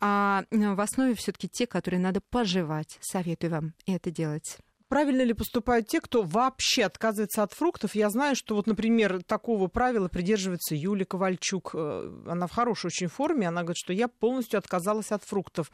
а 0.00 0.44
в 0.50 0.80
основе 0.80 1.14
все-таки 1.14 1.48
те, 1.48 1.66
которые 1.66 2.00
надо 2.00 2.20
пожевать. 2.30 2.98
Советую 3.00 3.50
вам 3.50 3.74
это 3.86 4.10
делать. 4.10 4.58
Правильно 4.88 5.22
ли 5.22 5.32
поступают 5.32 5.88
те, 5.88 6.00
кто 6.00 6.22
вообще 6.22 6.84
отказывается 6.84 7.42
от 7.42 7.52
фруктов? 7.52 7.96
Я 7.96 8.08
знаю, 8.08 8.36
что 8.36 8.54
вот, 8.54 8.68
например, 8.68 9.20
такого 9.24 9.66
правила 9.66 10.06
придерживается 10.06 10.76
Юлия 10.76 11.04
Ковальчук. 11.04 11.72
Э, 11.74 12.22
она 12.28 12.46
в 12.46 12.52
хорошей 12.52 12.86
очень 12.86 13.08
форме. 13.08 13.48
Она 13.48 13.62
говорит, 13.62 13.78
что 13.78 13.92
я 13.92 14.06
полностью 14.06 14.58
отказалась 14.58 15.10
от 15.10 15.24
фруктов. 15.24 15.72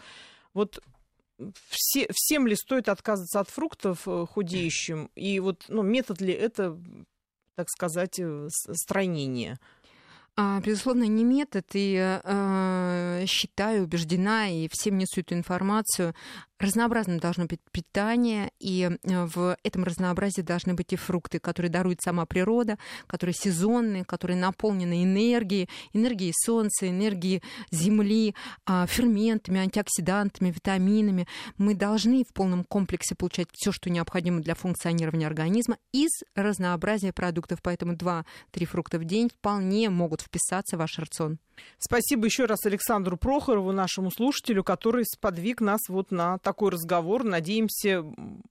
Вот 0.54 0.82
все, 1.68 2.06
всем 2.12 2.46
ли 2.46 2.54
стоит 2.54 2.88
отказываться 2.88 3.40
от 3.40 3.48
фруктов 3.48 4.06
э, 4.06 4.26
худеющим? 4.26 5.10
И 5.14 5.40
вот 5.40 5.64
ну, 5.68 5.82
метод 5.82 6.20
ли 6.20 6.32
это, 6.32 6.78
так 7.56 7.68
сказать, 7.68 8.18
э, 8.18 8.48
стройнения? 8.50 9.58
А, 10.36 10.60
безусловно, 10.60 11.04
не 11.04 11.24
метод, 11.24 11.66
и 11.74 11.94
э, 11.96 12.20
считаю, 13.26 13.84
убеждена, 13.84 14.48
и 14.48 14.68
всем 14.70 14.98
несу 14.98 15.20
эту 15.20 15.34
информацию 15.34 16.14
разнообразным 16.62 17.18
должно 17.18 17.46
быть 17.46 17.60
питание, 17.72 18.50
и 18.58 18.82
э, 18.82 19.24
в 19.26 19.56
этом 19.62 19.84
разнообразии 19.84 20.42
должны 20.42 20.74
быть 20.74 20.92
и 20.92 20.96
фрукты, 20.96 21.38
которые 21.38 21.70
дарует 21.70 22.00
сама 22.00 22.24
природа, 22.24 22.78
которые 23.06 23.34
сезонные, 23.34 24.04
которые 24.04 24.38
наполнены 24.38 25.02
энергией, 25.02 25.68
энергией 25.92 26.32
солнца, 26.34 26.88
энергией 26.88 27.42
земли, 27.70 28.34
а, 28.64 28.86
ферментами, 28.86 29.60
антиоксидантами, 29.60 30.50
витаминами. 30.50 31.26
Мы 31.58 31.74
должны 31.74 32.24
в 32.24 32.32
полном 32.32 32.64
комплексе 32.64 33.14
получать 33.14 33.48
все, 33.52 33.72
что 33.72 33.90
необходимо 33.90 34.40
для 34.40 34.54
функционирования 34.54 35.26
организма 35.26 35.78
из 35.92 36.10
разнообразия 36.34 37.12
продуктов. 37.12 37.60
Поэтому 37.62 37.94
2-3 37.94 38.24
фрукта 38.66 38.98
в 38.98 39.04
день 39.04 39.28
вполне 39.28 39.90
могут 39.90 40.22
вписаться 40.22 40.76
в 40.76 40.80
ваш 40.80 40.98
рацион. 40.98 41.38
Спасибо 41.78 42.26
еще 42.26 42.44
раз 42.44 42.64
Александру 42.64 43.16
Прохорову, 43.16 43.72
нашему 43.72 44.10
слушателю, 44.10 44.64
который 44.64 45.04
сподвиг 45.04 45.60
нас 45.60 45.80
вот 45.88 46.10
на 46.10 46.38
такой 46.38 46.70
разговор. 46.70 47.24
Надеемся, 47.24 48.04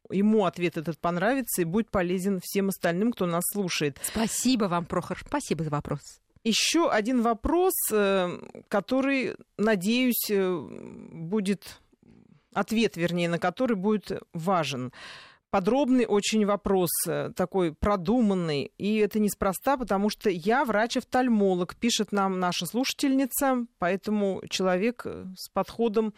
ему 0.09 0.45
ответ 0.45 0.77
этот 0.77 0.99
понравится 0.99 1.61
и 1.61 1.65
будет 1.65 1.89
полезен 1.89 2.39
всем 2.43 2.69
остальным, 2.69 3.13
кто 3.13 3.25
нас 3.25 3.43
слушает. 3.51 3.99
Спасибо 4.03 4.65
вам, 4.65 4.85
Прохор. 4.85 5.19
Спасибо 5.25 5.63
за 5.63 5.69
вопрос. 5.69 6.01
Еще 6.43 6.89
один 6.89 7.21
вопрос, 7.21 7.73
э, 7.91 8.37
который, 8.67 9.35
надеюсь, 9.57 10.29
э, 10.29 10.67
будет 11.11 11.79
ответ, 12.53 12.97
вернее, 12.97 13.29
на 13.29 13.37
который 13.37 13.75
будет 13.75 14.11
важен 14.33 14.91
подробный 15.51 16.05
очень 16.05 16.45
вопрос, 16.45 16.89
э, 17.07 17.29
такой 17.35 17.73
продуманный. 17.73 18.71
И 18.77 18.97
это 18.97 19.19
неспроста, 19.19 19.77
потому 19.77 20.09
что 20.09 20.29
я 20.29 20.65
врач-офтальмолог, 20.65 21.75
пишет 21.75 22.11
нам 22.11 22.39
наша 22.39 22.65
слушательница, 22.65 23.65
поэтому 23.77 24.41
человек 24.49 25.03
э, 25.05 25.25
с 25.35 25.49
подходом 25.49 26.13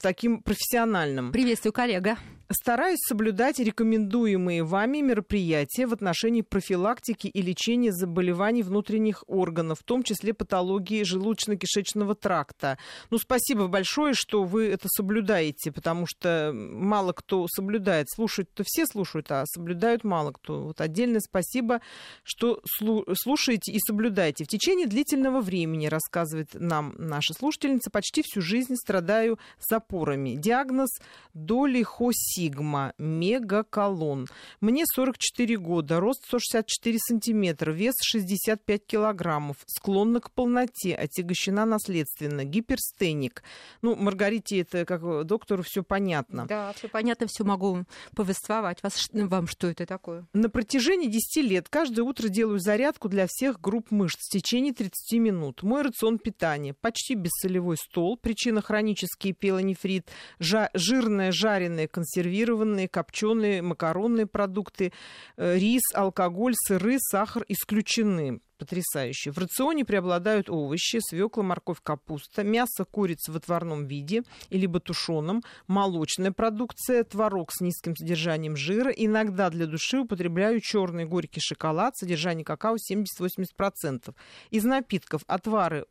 таким 0.00 0.42
профессиональным. 0.42 1.32
Приветствую, 1.32 1.72
коллега. 1.72 2.16
Стараюсь 2.50 2.98
соблюдать 3.08 3.58
рекомендуемые 3.58 4.62
вами 4.62 4.98
мероприятия 4.98 5.86
в 5.86 5.94
отношении 5.94 6.42
профилактики 6.42 7.26
и 7.28 7.40
лечения 7.40 7.92
заболеваний 7.92 8.62
внутренних 8.62 9.24
органов, 9.26 9.78
в 9.80 9.84
том 9.84 10.02
числе 10.02 10.34
патологии 10.34 11.02
желудочно-кишечного 11.02 12.14
тракта. 12.14 12.76
Ну, 13.10 13.18
спасибо 13.18 13.68
большое, 13.68 14.12
что 14.14 14.44
вы 14.44 14.66
это 14.66 14.88
соблюдаете, 14.88 15.72
потому 15.72 16.06
что 16.06 16.52
мало 16.54 17.12
кто 17.12 17.46
соблюдает. 17.48 18.08
Слушать-то 18.10 18.64
все 18.66 18.84
слушают, 18.86 19.30
а 19.30 19.44
соблюдают 19.46 20.04
мало 20.04 20.32
кто. 20.32 20.64
Вот 20.64 20.80
отдельное 20.82 21.20
спасибо, 21.20 21.80
что 22.22 22.60
слушаете 22.64 23.72
и 23.72 23.78
соблюдаете. 23.78 24.44
В 24.44 24.48
течение 24.48 24.86
длительного 24.86 25.40
времени, 25.40 25.86
рассказывает 25.86 26.50
нам 26.52 26.94
наша 26.98 27.32
слушательница, 27.32 27.90
почти 27.90 28.22
всю 28.22 28.42
жизнь 28.42 28.74
страдаю 28.76 29.38
запорами. 29.72 30.36
Диагноз 30.36 30.90
долихоси 31.34 32.32
сигма, 32.42 32.92
мегаколон. 32.98 34.26
Мне 34.60 34.84
44 34.86 35.56
года, 35.56 36.00
рост 36.00 36.24
164 36.26 36.98
сантиметра, 36.98 37.72
вес 37.72 37.94
65 38.02 38.86
килограммов, 38.86 39.56
склонна 39.66 40.20
к 40.20 40.30
полноте, 40.30 40.94
отягощена 40.94 41.64
наследственно, 41.64 42.44
гиперстеник. 42.44 43.42
Ну, 43.82 43.96
Маргарите, 43.96 44.60
это 44.60 44.84
как 44.84 45.26
доктору 45.26 45.62
все 45.62 45.82
понятно. 45.82 46.46
Да, 46.46 46.72
все 46.74 46.88
понятно, 46.88 47.26
все 47.28 47.44
могу 47.44 47.84
повествовать 48.14 48.82
вас, 48.82 49.08
вам, 49.12 49.46
что 49.46 49.68
это 49.68 49.86
такое. 49.86 50.26
На 50.32 50.48
протяжении 50.48 51.08
10 51.08 51.44
лет 51.44 51.68
каждое 51.68 52.02
утро 52.02 52.28
делаю 52.28 52.58
зарядку 52.58 53.08
для 53.08 53.26
всех 53.28 53.60
групп 53.60 53.90
мышц 53.90 54.28
в 54.28 54.32
течение 54.32 54.72
30 54.72 55.18
минут. 55.18 55.62
Мой 55.62 55.82
рацион 55.82 56.18
питания 56.18 56.74
почти 56.74 57.14
бессолевой 57.14 57.76
стол, 57.76 58.16
причина 58.16 58.62
хронический 58.62 59.32
пелонефрит, 59.62 60.10
жа- 60.40 60.70
жирное 60.74 61.32
жареное 61.32 61.86
консервированные, 61.86 62.88
копченые, 62.88 63.62
макаронные 63.62 64.26
продукты, 64.26 64.92
э, 65.36 65.58
рис, 65.58 65.82
алкоголь, 65.94 66.54
сыры, 66.66 66.96
сахар 66.98 67.44
исключены 67.48 68.40
потрясающе. 68.62 69.32
В 69.32 69.38
рационе 69.38 69.84
преобладают 69.84 70.48
овощи, 70.48 71.00
свекла, 71.00 71.42
морковь, 71.42 71.80
капуста, 71.82 72.44
мясо, 72.44 72.84
курица 72.84 73.32
в 73.32 73.36
отварном 73.36 73.86
виде, 73.88 74.22
либо 74.50 74.78
тушеном, 74.78 75.42
молочная 75.66 76.30
продукция, 76.30 77.02
творог 77.02 77.50
с 77.50 77.60
низким 77.60 77.96
содержанием 77.96 78.56
жира. 78.56 78.92
Иногда 78.92 79.50
для 79.50 79.66
души 79.66 79.98
употребляю 79.98 80.60
черный 80.60 81.06
горький 81.06 81.40
шоколад, 81.40 81.96
содержание 81.96 82.44
какао 82.44 82.76
70-80%. 82.76 84.14
Из 84.50 84.64
напитков 84.64 85.22
отвары 85.26 85.84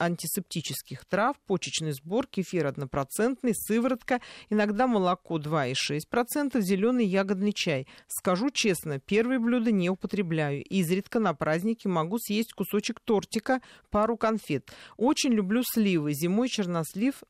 антисептических 0.00 1.04
трав, 1.04 1.36
почечный 1.46 1.92
сбор, 1.92 2.26
кефир 2.26 2.66
однопроцентный, 2.66 3.54
сыворотка, 3.54 4.20
иногда 4.50 4.88
молоко 4.88 5.38
2,6%, 5.38 6.60
зеленый 6.60 7.06
ягодный 7.06 7.52
чай. 7.52 7.86
Скажу 8.08 8.50
честно, 8.50 8.98
первые 8.98 9.38
блюда 9.38 9.70
не 9.70 9.90
употребляю. 9.90 10.64
Изредка 10.64 11.20
на 11.20 11.32
праздники 11.32 11.86
могу 11.86 12.15
могу 12.16 12.18
съесть 12.18 12.52
кусочек 12.52 13.00
тортика, 13.00 13.60
пару 13.90 14.16
конфет. 14.16 14.72
Очень 14.96 15.32
люблю 15.32 15.62
сливы. 15.64 16.12
Зимой 16.14 16.48
чернослив 16.48 17.22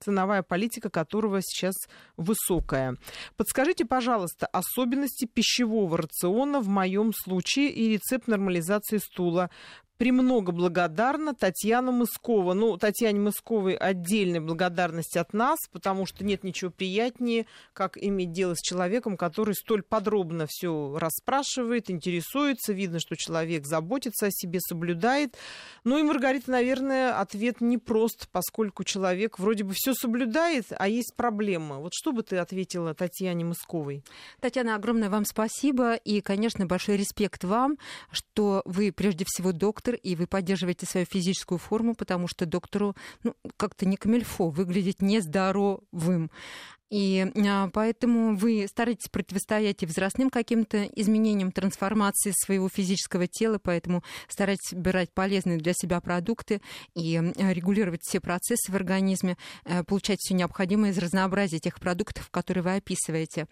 ценовая 0.00 0.42
политика 0.42 0.88
которого 0.88 1.40
сейчас 1.42 1.74
высокая. 2.16 2.96
Подскажите, 3.36 3.84
пожалуйста, 3.84 4.46
особенности 4.46 5.26
пищевого 5.26 5.98
рациона 5.98 6.60
в 6.60 6.68
моем 6.68 7.12
случае 7.12 7.70
и 7.70 7.90
рецепт 7.90 8.26
нормализации 8.26 8.96
стула 8.96 9.50
премного 9.96 10.50
благодарна 10.50 11.34
Татьяна 11.34 11.92
Мыскова. 11.92 12.54
Ну, 12.54 12.76
Татьяне 12.76 13.20
Мысковой 13.20 13.74
отдельная 13.74 14.40
благодарность 14.40 15.16
от 15.16 15.32
нас, 15.32 15.58
потому 15.70 16.06
что 16.06 16.24
нет 16.24 16.42
ничего 16.42 16.70
приятнее, 16.70 17.46
как 17.72 17.96
иметь 17.96 18.32
дело 18.32 18.54
с 18.54 18.60
человеком, 18.60 19.16
который 19.16 19.54
столь 19.54 19.82
подробно 19.82 20.46
все 20.48 20.96
расспрашивает, 20.98 21.90
интересуется. 21.90 22.72
Видно, 22.72 22.98
что 22.98 23.16
человек 23.16 23.66
заботится 23.66 24.26
о 24.26 24.30
себе, 24.30 24.58
соблюдает. 24.60 25.36
Ну 25.84 25.98
и, 25.98 26.02
Маргарита, 26.02 26.50
наверное, 26.50 27.18
ответ 27.18 27.60
непрост, 27.60 28.28
поскольку 28.32 28.84
человек 28.84 29.38
вроде 29.38 29.64
бы 29.64 29.74
все 29.74 29.94
соблюдает, 29.94 30.66
а 30.76 30.88
есть 30.88 31.14
проблема. 31.16 31.78
Вот 31.78 31.92
что 31.94 32.12
бы 32.12 32.22
ты 32.22 32.38
ответила 32.38 32.94
Татьяне 32.94 33.44
Мысковой? 33.44 34.04
Татьяна, 34.40 34.74
огромное 34.74 35.10
вам 35.10 35.24
спасибо. 35.24 35.94
И, 35.94 36.20
конечно, 36.20 36.66
большой 36.66 36.96
респект 36.96 37.44
вам, 37.44 37.78
что 38.10 38.62
вы 38.64 38.92
прежде 38.92 39.24
всего 39.26 39.52
доктор, 39.52 39.83
доктор, 39.84 39.94
и 40.02 40.16
вы 40.16 40.26
поддерживаете 40.26 40.86
свою 40.86 41.06
физическую 41.06 41.58
форму, 41.58 41.94
потому 41.94 42.26
что 42.26 42.46
доктору 42.46 42.96
ну, 43.22 43.34
как-то 43.56 43.86
не 43.86 43.96
камельфо 43.96 44.48
выглядеть 44.48 45.02
нездоровым. 45.02 46.30
И 46.90 47.26
а, 47.46 47.70
поэтому 47.72 48.36
вы 48.36 48.66
стараетесь 48.68 49.08
противостоять 49.08 49.82
и 49.82 49.86
возрастным 49.86 50.30
каким-то 50.30 50.84
изменениям, 50.84 51.52
трансформации 51.52 52.32
своего 52.34 52.68
физического 52.68 53.26
тела, 53.26 53.58
поэтому 53.62 54.02
старайтесь 54.28 54.72
выбирать 54.72 55.12
полезные 55.12 55.58
для 55.58 55.72
себя 55.74 56.00
продукты 56.00 56.60
и 56.94 57.20
регулировать 57.36 58.02
все 58.02 58.20
процессы 58.20 58.70
в 58.70 58.74
организме, 58.76 59.36
э, 59.64 59.82
получать 59.84 60.18
все 60.20 60.34
необходимое 60.34 60.90
из 60.90 60.98
разнообразия 60.98 61.58
тех 61.58 61.80
продуктов, 61.80 62.30
которые 62.30 62.62
вы 62.62 62.76
описываете. 62.76 63.46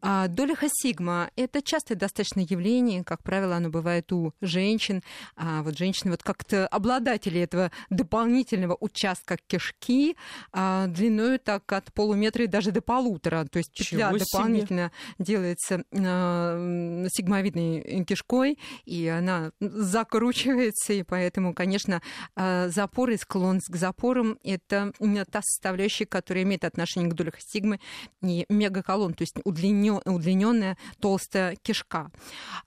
А 0.00 0.28
доля 0.28 0.54
сигма– 0.68 1.30
это 1.36 1.62
частое 1.62 1.96
достаточно 1.96 2.40
явление, 2.40 3.04
как 3.04 3.22
правило, 3.22 3.56
оно 3.56 3.70
бывает 3.70 4.12
у 4.12 4.32
женщин. 4.40 5.02
А 5.36 5.62
вот 5.62 5.76
женщины, 5.76 6.10
вот 6.10 6.22
как-то 6.22 6.66
обладатели 6.66 7.40
этого 7.40 7.70
дополнительного 7.90 8.76
участка 8.80 9.36
кишки 9.46 10.16
а, 10.52 10.86
длиной 10.86 11.38
так 11.38 11.70
от 11.72 11.92
полуметра 11.92 12.44
и 12.44 12.46
даже 12.46 12.70
до 12.74 12.82
полутора. 12.82 13.46
То 13.50 13.58
есть 13.58 13.72
петля 13.72 14.10
Чего 14.10 14.18
дополнительно 14.18 14.90
себе? 15.18 15.24
делается 15.24 15.84
э, 15.90 17.06
сигмовидной 17.10 18.04
кишкой, 18.04 18.58
и 18.84 19.06
она 19.06 19.52
закручивается, 19.60 20.92
и 20.92 21.02
поэтому, 21.02 21.54
конечно, 21.54 22.02
э, 22.36 22.68
запоры, 22.68 23.16
склонность 23.16 23.70
к 23.70 23.76
запорам— 23.76 24.38
это 24.44 24.92
та 25.30 25.40
составляющая, 25.42 26.06
которая 26.06 26.44
имеет 26.44 26.64
отношение 26.64 27.10
к 27.10 27.14
долях 27.14 27.34
сигмы 27.38 27.80
и 28.22 28.44
мегаколон, 28.48 29.14
то 29.14 29.22
есть 29.22 29.36
удлиненная 29.44 30.76
толстая 31.00 31.56
кишка. 31.56 32.10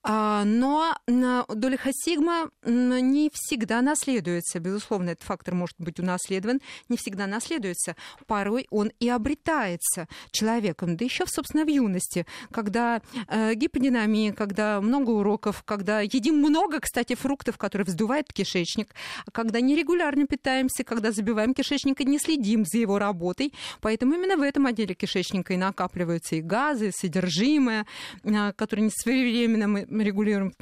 А, 0.04 0.44
но 0.46 0.96
доля 1.06 1.78
сигма 1.92 2.50
не 2.66 3.30
всегда 3.34 3.82
наследуется. 3.82 4.60
Безусловно, 4.60 5.12
этот 5.12 5.26
фактор 5.26 5.54
может 5.54 5.76
быть 5.78 6.00
унаследован, 6.00 6.62
не 6.90 6.98
всегда 6.98 7.28
наследуется. 7.28 7.96
Порой 8.26 8.68
он 8.70 8.92
и 9.00 9.10
обретается 9.10 9.97
человеком, 10.32 10.98
да 10.98 11.06
еще, 11.06 11.26
собственно, 11.26 11.66
в 11.66 11.70
юности, 11.70 12.26
когда 12.52 13.02
э, 13.28 13.54
гиподинамия, 13.56 14.34
когда 14.34 14.82
много 14.82 15.12
уроков, 15.12 15.64
когда 15.64 16.02
едим 16.02 16.38
много, 16.38 16.80
кстати, 16.80 17.16
фруктов, 17.16 17.58
которые 17.58 17.86
вздувают 17.86 18.32
кишечник, 18.32 18.94
когда 19.32 19.62
нерегулярно 19.62 20.28
питаемся, 20.28 20.84
когда 20.84 21.12
забиваем 21.12 21.54
кишечник 21.54 22.02
и 22.02 22.06
не 22.06 22.20
следим 22.20 22.66
за 22.66 22.78
его 22.78 23.00
работой. 23.00 23.54
Поэтому 23.82 24.16
именно 24.16 24.38
в 24.38 24.42
этом 24.42 24.66
отделе 24.66 24.94
кишечника 24.94 25.54
и 25.54 25.58
накапливаются 25.58 26.36
и 26.36 26.42
газы, 26.42 26.90
и 26.90 26.92
содержимое, 26.92 27.86
э, 28.24 28.54
которые 28.54 28.86
не 28.86 28.92
своевременно 28.92 29.68
мы 29.68 30.04
регулируем 30.04 30.54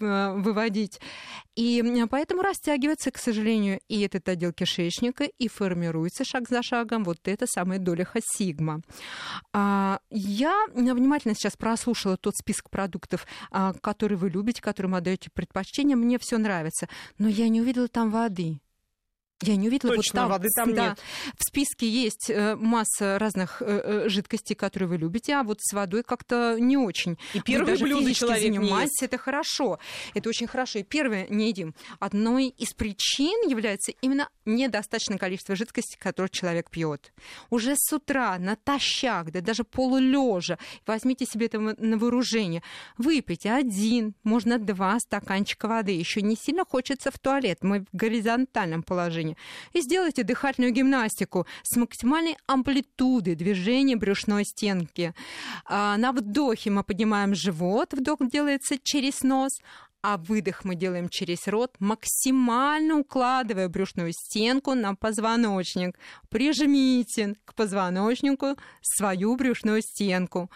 э, 0.00 0.34
выводить. 0.36 1.00
И 1.56 1.82
поэтому 2.10 2.42
растягивается, 2.42 3.10
к 3.10 3.18
сожалению, 3.18 3.80
и 3.88 4.00
этот 4.00 4.28
отдел 4.28 4.52
кишечника, 4.52 5.24
и 5.24 5.48
формируется 5.48 6.24
шаг 6.24 6.48
за 6.48 6.62
шагом 6.62 7.04
вот 7.04 7.18
эта 7.24 7.46
самая 7.46 7.78
доля 7.78 8.06
сигма. 8.36 8.81
А, 9.52 10.00
я 10.10 10.66
внимательно 10.74 11.34
сейчас 11.34 11.56
прослушала 11.56 12.16
тот 12.16 12.36
список 12.36 12.70
продуктов, 12.70 13.26
а, 13.50 13.72
которые 13.74 14.18
вы 14.18 14.30
любите, 14.30 14.62
которым 14.62 14.94
отдаете 14.94 15.30
предпочтение. 15.32 15.96
Мне 15.96 16.18
все 16.18 16.38
нравится, 16.38 16.88
но 17.18 17.28
я 17.28 17.48
не 17.48 17.60
увидела 17.60 17.88
там 17.88 18.10
воды. 18.10 18.60
Я 19.42 19.56
не 19.56 19.68
увидела. 19.68 19.96
Точно, 19.96 20.22
вот 20.22 20.28
там, 20.28 20.30
воды 20.30 20.48
там 20.54 20.74
да, 20.74 20.88
нет. 20.90 20.98
В 21.36 21.44
списке 21.44 21.88
есть 21.88 22.30
э, 22.30 22.56
масса 22.56 23.18
разных 23.18 23.60
э, 23.60 24.04
э, 24.04 24.08
жидкостей, 24.08 24.54
которые 24.54 24.88
вы 24.88 24.96
любите, 24.96 25.34
а 25.34 25.42
вот 25.42 25.58
с 25.60 25.72
водой 25.72 26.02
как-то 26.02 26.56
не 26.58 26.76
очень. 26.76 27.18
И 27.34 27.40
первое 27.40 27.76
блюдо 27.76 28.14
человек 28.14 28.42
занимаетесь, 28.42 29.02
это 29.02 29.18
хорошо. 29.18 29.78
Это 30.14 30.28
очень 30.28 30.46
хорошо. 30.46 30.78
И 30.78 30.82
первое 30.82 31.26
не 31.28 31.48
едим. 31.48 31.74
Одной 31.98 32.48
из 32.48 32.72
причин 32.72 33.48
является 33.48 33.92
именно 34.00 34.28
недостаточное 34.44 35.18
количество 35.18 35.56
жидкости, 35.56 35.96
которую 35.98 36.30
человек 36.30 36.70
пьет. 36.70 37.12
Уже 37.50 37.74
с 37.76 37.92
утра 37.92 38.38
натощак, 38.38 39.32
да 39.32 39.40
даже 39.40 39.64
полулежа, 39.64 40.58
возьмите 40.86 41.26
себе 41.26 41.46
это 41.46 41.58
на 41.58 41.98
вооружение, 41.98 42.62
выпейте 42.98 43.50
один, 43.50 44.14
можно 44.22 44.58
два 44.58 44.98
стаканчика 45.00 45.68
воды. 45.68 45.92
Еще 45.92 46.22
не 46.22 46.36
сильно 46.36 46.64
хочется 46.64 47.10
в 47.10 47.18
туалет. 47.18 47.58
Мы 47.62 47.80
в 47.80 47.86
горизонтальном 47.92 48.82
положении 48.82 49.31
движения. 49.32 49.36
И 49.72 49.80
сделайте 49.80 50.22
дыхательную 50.22 50.72
гимнастику 50.72 51.46
с 51.62 51.76
максимальной 51.76 52.36
амплитудой 52.46 53.34
движения 53.34 53.96
брюшной 53.96 54.44
стенки. 54.44 55.14
А, 55.64 55.96
на 55.96 56.12
вдохе 56.12 56.70
мы 56.70 56.84
поднимаем 56.84 57.34
живот, 57.34 57.92
вдох 57.92 58.18
делается 58.20 58.76
через 58.82 59.22
нос, 59.22 59.50
а 60.02 60.16
выдох 60.16 60.64
мы 60.64 60.74
делаем 60.74 61.08
через 61.08 61.46
рот, 61.46 61.76
максимально 61.78 62.98
укладывая 62.98 63.68
брюшную 63.68 64.12
стенку 64.12 64.74
на 64.74 64.94
позвоночник. 64.94 65.96
Прижмите 66.28 67.34
к 67.44 67.54
позвоночнику 67.54 68.56
свою 68.80 69.36
брюшную 69.36 69.80
стенку. 69.82 70.50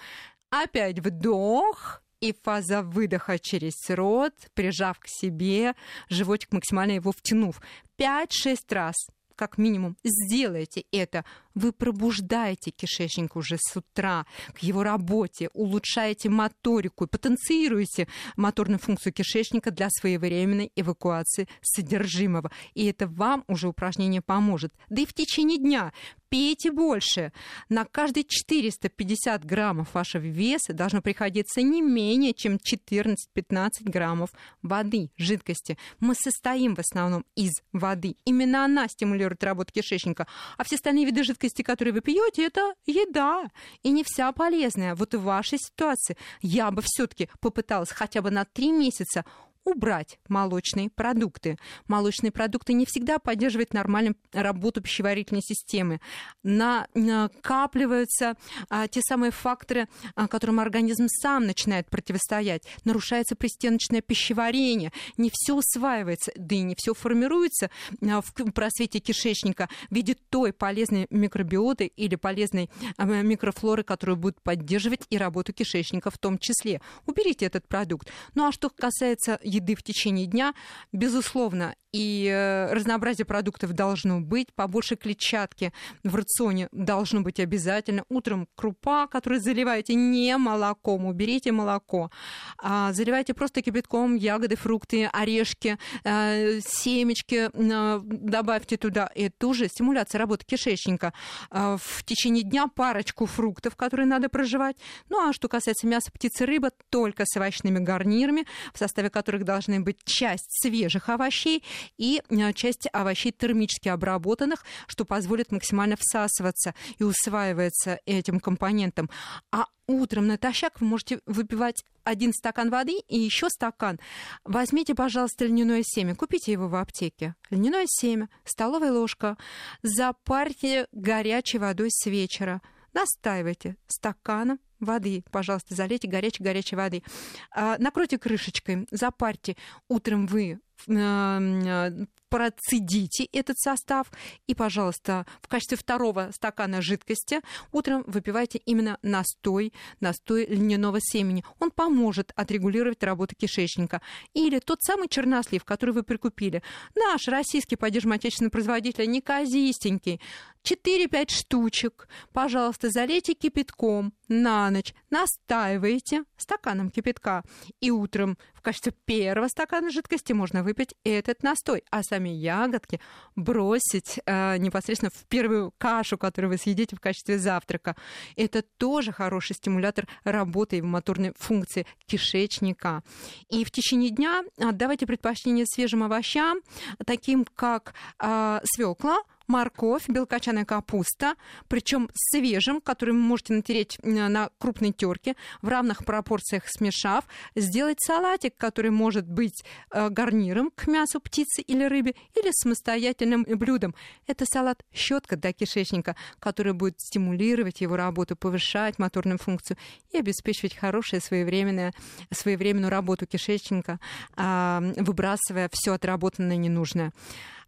Опять 0.51 0.99
вдох, 0.99 2.03
и 2.20 2.35
фаза 2.42 2.83
выдоха 2.83 3.38
через 3.38 3.74
рот, 3.88 4.33
прижав 4.55 4.98
к 4.98 5.07
себе, 5.07 5.74
животик 6.09 6.52
максимально 6.52 6.92
его 6.92 7.12
втянув. 7.12 7.61
5-6 7.98 8.57
раз 8.70 8.94
как 9.37 9.59
минимум 9.59 9.96
сделайте 10.02 10.85
это 10.90 11.24
вы 11.57 11.73
пробуждаете 11.73 12.71
кишечник 12.71 13.35
уже 13.35 13.57
с 13.59 13.77
утра 13.77 14.27
к 14.53 14.59
его 14.59 14.85
работе, 14.85 15.49
улучшаете 15.55 16.29
моторику, 16.29 17.09
потенцируете 17.09 18.07
моторную 18.37 18.79
функцию 18.79 19.12
кишечника 19.12 19.71
для 19.71 19.88
своевременной 19.90 20.71
эвакуации 20.77 21.49
содержимого. 21.62 22.53
И 22.75 22.85
это 22.85 23.09
вам 23.09 23.42
уже 23.49 23.69
упражнение 23.69 24.21
поможет. 24.21 24.73
Да 24.90 25.03
и 25.03 25.07
в 25.07 25.14
течение 25.14 25.59
дня 25.59 25.92
пейте 26.29 26.71
больше. 26.71 27.33
На 27.69 27.85
каждые 27.85 28.25
450 28.25 29.45
граммов 29.45 29.95
вашего 29.95 30.23
веса 30.23 30.75
должно 30.75 31.01
приходиться 31.01 31.62
не 31.62 31.81
менее 31.81 32.35
чем 32.35 32.57
14-15 32.57 33.71
граммов 33.85 34.31
воды, 34.61 35.11
жидкости. 35.16 35.79
Мы 36.01 36.14
состоим 36.14 36.75
в 36.75 36.81
основном 36.81 37.25
из 37.35 37.53
воды. 37.73 38.16
Именно 38.27 38.64
она 38.64 38.88
стимулирует 38.88 39.42
работу 39.42 39.73
кишечника. 39.73 40.27
А 40.59 40.64
все 40.64 40.75
остальные 40.77 41.07
виды 41.07 41.25
жидкости 41.25 41.45
жидкости, 41.46 41.62
которые 41.62 41.94
вы 41.94 42.00
пьете, 42.00 42.46
это 42.46 42.74
еда. 42.87 43.44
И 43.82 43.90
не 43.90 44.04
вся 44.04 44.32
полезная. 44.32 44.94
Вот 44.94 45.14
в 45.14 45.22
вашей 45.22 45.59
ситуации 45.59 46.16
я 46.42 46.70
бы 46.70 46.82
все-таки 46.85 47.28
попыталась 47.40 47.90
хотя 47.90 48.22
бы 48.22 48.30
на 48.30 48.44
три 48.44 48.70
месяца 48.70 49.24
убрать 49.66 50.18
молочные 50.29 50.88
продукты. 50.88 51.59
Молочные 51.88 52.31
продукты 52.31 52.72
не 52.72 52.87
всегда 52.87 53.18
поддерживают 53.18 53.74
нормальную 53.74 54.16
работу 54.33 54.81
пищеварительной 54.81 55.42
системы. 55.42 56.00
Накапливаются 56.42 58.37
а, 58.70 58.87
те 58.88 59.00
самые 59.02 59.33
факторы, 59.33 59.88
а, 60.14 60.29
которым 60.29 60.61
организм 60.61 61.09
сам 61.09 61.46
начинает 61.46 61.90
противостоять. 61.90 62.62
Нарушается 62.85 63.35
пристеночное 63.35 64.00
пищеварение, 64.00 64.92
не 65.16 65.31
все 65.33 65.55
усваивается, 65.55 66.33
да 66.37 66.55
и 66.55 66.62
не 66.62 66.76
все 66.76 66.94
формируется 66.94 67.70
а, 68.02 68.20
в 68.20 68.33
просвете 68.52 69.00
кишечника 69.00 69.68
в 69.90 69.94
виде 69.94 70.14
той 70.14 70.52
полезной 70.52 71.09
микробиоты 71.11 71.87
или 71.87 72.14
полезной 72.14 72.70
а, 72.96 73.05
микрофлоры, 73.05 73.83
которую 73.83 74.16
будет 74.16 74.40
поддерживать 74.42 75.07
и 75.11 75.18
работу 75.18 75.52
кишечника 75.52 76.11
в 76.11 76.18
том 76.18 76.38
числе. 76.38 76.81
Уберите 77.07 77.46
этот 77.46 77.66
продукт. 77.66 78.11
Ну 78.35 78.46
а 78.46 78.52
что 78.52 78.70
касается 78.70 79.40
еды 79.57 79.75
в 79.75 79.83
течение 79.83 80.27
дня, 80.27 80.55
безусловно, 80.92 81.75
и 81.97 82.29
э, 82.31 82.73
разнообразие 82.75 83.25
продуктов 83.25 83.73
должно 83.73 84.21
быть, 84.21 84.53
побольше 84.55 84.97
клетчатки 84.97 85.73
в 86.05 86.14
рационе 86.14 86.69
должно 86.71 87.23
быть 87.23 87.40
обязательно. 87.40 88.05
Утром 88.11 88.49
крупа, 88.55 89.07
которую 89.07 89.40
заливаете 89.40 89.95
не 89.95 90.37
молоком, 90.37 91.07
уберите 91.07 91.53
молоко, 91.53 92.11
а 92.59 92.92
заливайте 92.92 93.33
просто 93.33 93.62
кипятком 93.62 94.14
ягоды, 94.16 94.57
фрукты, 94.57 95.07
орешки, 95.07 95.79
э, 96.05 96.61
семечки, 96.61 97.49
э, 97.53 98.01
добавьте 98.03 98.77
туда. 98.77 99.11
Это 99.14 99.47
уже 99.47 99.69
стимуляция 99.69 100.19
работы 100.19 100.45
кишечника. 100.45 101.14
В 101.51 102.05
течение 102.05 102.42
дня 102.42 102.66
парочку 102.66 103.25
фруктов, 103.27 103.77
которые 103.77 104.07
надо 104.07 104.29
проживать. 104.29 104.77
Ну 105.09 105.29
а 105.29 105.33
что 105.33 105.49
касается 105.49 105.87
мяса, 105.87 106.11
птицы, 106.12 106.45
рыбы, 106.45 106.71
только 106.90 107.25
с 107.25 107.37
овощными 107.37 107.79
гарнирами, 107.79 108.45
в 108.75 108.79
составе 108.79 109.09
которых 109.09 109.45
должны 109.46 109.80
быть 109.80 110.04
часть 110.04 110.48
свежих 110.61 111.09
овощей 111.09 111.64
и 111.96 112.22
э, 112.28 112.52
часть 112.52 112.88
овощей 112.92 113.32
термически 113.32 113.88
обработанных, 113.88 114.64
что 114.87 115.06
позволит 115.06 115.52
максимально 115.52 115.96
всасываться 115.98 116.74
и 116.98 117.04
усваиваться 117.04 118.00
этим 118.04 118.40
компонентом. 118.40 119.09
А 119.50 119.64
утром 119.87 120.26
натощак 120.26 120.80
вы 120.80 120.87
можете 120.87 121.20
выпивать 121.24 121.85
один 122.04 122.32
стакан 122.32 122.70
воды 122.70 122.98
и 123.09 123.18
еще 123.18 123.48
стакан. 123.48 123.98
Возьмите, 124.44 124.94
пожалуйста, 124.94 125.46
льняное 125.46 125.82
семя, 125.85 126.14
купите 126.14 126.52
его 126.52 126.68
в 126.68 126.74
аптеке. 126.74 127.35
Льняное 127.50 127.87
семя, 127.88 128.28
столовая 128.44 128.92
ложка, 128.92 129.37
запарьте 129.82 130.87
горячей 130.92 131.59
водой 131.59 131.88
с 131.90 132.06
вечера. 132.06 132.61
Настаивайте 132.92 133.76
стаканом 133.87 134.59
воды, 134.87 135.22
пожалуйста, 135.31 135.75
залейте 135.75 136.09
горячей-горячей 136.09 136.77
воды. 136.77 137.03
А, 137.51 137.77
накройте 137.79 138.18
крышечкой, 138.18 138.87
запарьте. 138.90 139.57
Утром 139.88 140.27
вы 140.27 140.59
Э, 140.88 141.90
процедите 142.29 143.25
этот 143.33 143.57
состав 143.57 144.11
и, 144.49 144.55
пожалуйста, 144.55 145.27
в 145.40 145.49
качестве 145.49 145.77
второго 145.77 146.31
стакана 146.33 146.83
жидкости 146.83 147.40
утром 147.70 148.03
выпивайте 148.07 148.59
именно 148.59 148.99
настой, 149.03 149.72
настой 150.01 150.44
льняного 150.46 150.99
семени. 151.01 151.44
Он 151.61 151.70
поможет 151.70 152.33
отрегулировать 152.35 153.03
работу 153.05 153.37
кишечника. 153.37 154.03
Или 154.35 154.59
тот 154.59 154.83
самый 154.83 155.09
чернослив, 155.09 155.64
который 155.64 155.92
вы 155.92 156.03
прикупили. 156.03 156.62
Наш 156.96 157.29
российский, 157.29 157.77
поддержим 157.77 158.12
отечественный 158.12 158.51
производитель, 158.51 159.09
неказистенький. 159.09 160.20
4-5 160.64 161.31
штучек. 161.31 162.09
Пожалуйста, 162.33 162.90
залейте 162.90 163.35
кипятком 163.35 164.12
на 164.29 164.71
ночь, 164.71 164.95
настаивайте 165.11 166.25
стаканом 166.37 166.91
кипятка. 166.91 167.43
И 167.81 167.91
утром 167.91 168.37
в 168.55 168.62
качестве 168.62 168.93
первого 169.05 169.49
стакана 169.49 169.91
жидкости 169.91 170.33
можно 170.33 170.62
выпить 170.62 170.95
этот 171.05 171.43
настой, 171.43 171.85
а 171.91 172.03
сами 172.03 172.31
ягодки 172.31 173.01
бросить 173.37 174.21
э, 174.27 174.57
непосредственно 174.59 175.11
в 175.15 175.25
первую 175.27 175.73
кашу, 175.79 176.19
которую 176.19 176.51
вы 176.51 176.59
съедите 176.59 176.97
в 176.97 177.01
качестве 177.01 177.39
завтрака. 177.39 177.97
Это 178.37 178.62
тоже 178.62 179.12
хороший 179.12 179.55
стимулятор 179.55 180.07
работы 180.25 180.79
и 180.79 180.83
моторной 180.83 181.33
функции 181.37 181.87
кишечника. 182.07 183.03
И 183.49 183.65
в 183.65 183.71
течение 183.71 184.11
дня 184.11 184.43
отдавайте 184.59 185.07
предпочтение 185.07 185.67
свежим 185.67 186.03
овощам, 186.03 186.59
таким 187.05 187.45
как 187.45 187.95
э, 188.21 188.61
свекла, 188.65 189.19
морковь, 189.46 190.09
белокочанная 190.09 190.64
капуста, 190.64 191.35
причем 191.68 192.09
свежим, 192.14 192.80
который 192.80 193.11
вы 193.11 193.20
можете 193.20 193.54
натереть 193.54 193.98
на 194.02 194.50
крупной 194.59 194.92
терке, 194.92 195.37
в 195.62 195.68
равных 195.68 196.04
пропорциях 196.04 196.64
смешав, 196.66 197.24
сделать 197.54 197.98
салатик, 198.00 198.56
который 198.56 198.90
может 198.90 199.26
быть 199.26 199.64
э, 199.90 200.09
гарниром 200.11 200.70
к 200.74 200.87
мясу 200.87 201.20
птицы 201.20 201.62
или 201.62 201.85
рыбе, 201.85 202.14
или 202.35 202.50
самостоятельным 202.52 203.44
блюдом. 203.44 203.94
Это 204.26 204.44
салат 204.46 204.85
щетка 204.92 205.37
для 205.37 205.52
кишечника, 205.52 206.16
который 206.40 206.72
будет 206.72 207.00
стимулировать 207.00 207.80
его 207.80 207.96
работу, 207.96 208.37
повышать 208.37 208.98
моторную 208.98 209.38
функцию 209.38 209.76
и 210.11 210.18
обеспечивать 210.18 210.74
хорошую 210.76 211.20
своевременную, 211.20 211.92
своевременную 212.32 212.90
работу 212.90 213.26
кишечника, 213.26 214.00
а, 214.37 214.80
выбрасывая 214.96 215.70
все 215.72 215.92
отработанное 215.92 216.56
ненужное. 216.56 217.12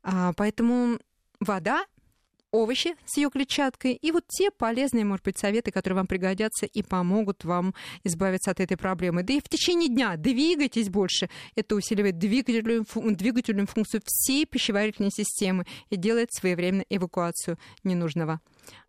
А, 0.02 0.32
поэтому 0.36 0.98
вода, 1.40 1.84
овощи 2.50 2.94
с 3.04 3.16
ее 3.16 3.30
клетчаткой 3.30 3.92
и 3.94 4.10
вот 4.10 4.24
те 4.28 4.50
полезные, 4.50 5.04
может 5.04 5.24
быть, 5.24 5.38
советы, 5.38 5.70
которые 5.70 5.98
вам 5.98 6.06
пригодятся 6.06 6.66
и 6.66 6.82
помогут 6.82 7.44
вам 7.44 7.74
избавиться 8.04 8.50
от 8.50 8.60
этой 8.60 8.76
проблемы. 8.76 9.22
Да 9.22 9.34
и 9.34 9.40
в 9.40 9.48
течение 9.48 9.88
дня 9.88 10.16
двигайтесь 10.16 10.88
больше. 10.88 11.28
Это 11.54 11.74
усиливает 11.74 12.18
двигательную, 12.18 12.86
двигательную 12.94 13.66
функцию 13.66 14.02
всей 14.04 14.46
пищеварительной 14.46 15.10
системы 15.10 15.66
и 15.90 15.96
делает 15.96 16.32
своевременную 16.32 16.86
эвакуацию 16.88 17.58
ненужного 17.84 18.40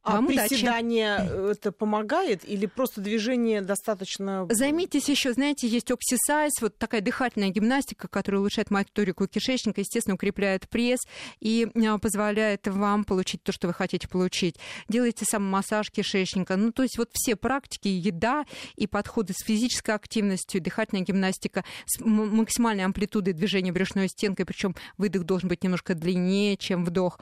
а 0.01 0.15
Вам 0.15 0.27
приседание 0.27 1.15
удачи. 1.15 1.31
Э, 1.31 1.51
это 1.51 1.71
помогает 1.71 2.47
или 2.47 2.65
просто 2.65 3.01
движение 3.01 3.61
достаточно... 3.61 4.47
Займитесь 4.49 5.09
еще, 5.09 5.33
знаете, 5.33 5.67
есть 5.67 5.91
оксисайз, 5.91 6.53
вот 6.61 6.77
такая 6.77 7.01
дыхательная 7.01 7.49
гимнастика, 7.49 8.07
которая 8.07 8.39
улучшает 8.39 8.71
моторику 8.71 9.27
кишечника, 9.27 9.81
естественно, 9.81 10.15
укрепляет 10.15 10.69
пресс 10.69 11.01
и 11.41 11.67
э, 11.73 11.97
позволяет 11.99 12.67
вам 12.67 13.03
получить 13.03 13.43
то, 13.43 13.51
что 13.51 13.67
вы 13.67 13.73
хотите 13.73 14.07
получить. 14.07 14.55
Делайте 14.87 15.25
самомассаж 15.25 15.91
кишечника. 15.91 16.55
Ну, 16.55 16.71
то 16.71 16.83
есть 16.83 16.97
вот 16.97 17.09
все 17.13 17.35
практики, 17.35 17.89
еда 17.89 18.45
и 18.75 18.87
подходы 18.87 19.33
с 19.33 19.43
физической 19.43 19.95
активностью, 19.95 20.61
дыхательная 20.61 21.03
гимнастика 21.03 21.65
с 21.85 21.99
максимальной 21.99 22.85
амплитудой 22.85 23.33
движения 23.33 23.71
брюшной 23.71 24.07
стенкой, 24.07 24.45
причем 24.45 24.75
выдох 24.97 25.23
должен 25.23 25.49
быть 25.49 25.63
немножко 25.63 25.93
длиннее, 25.93 26.55
чем 26.55 26.85
вдох. 26.85 27.19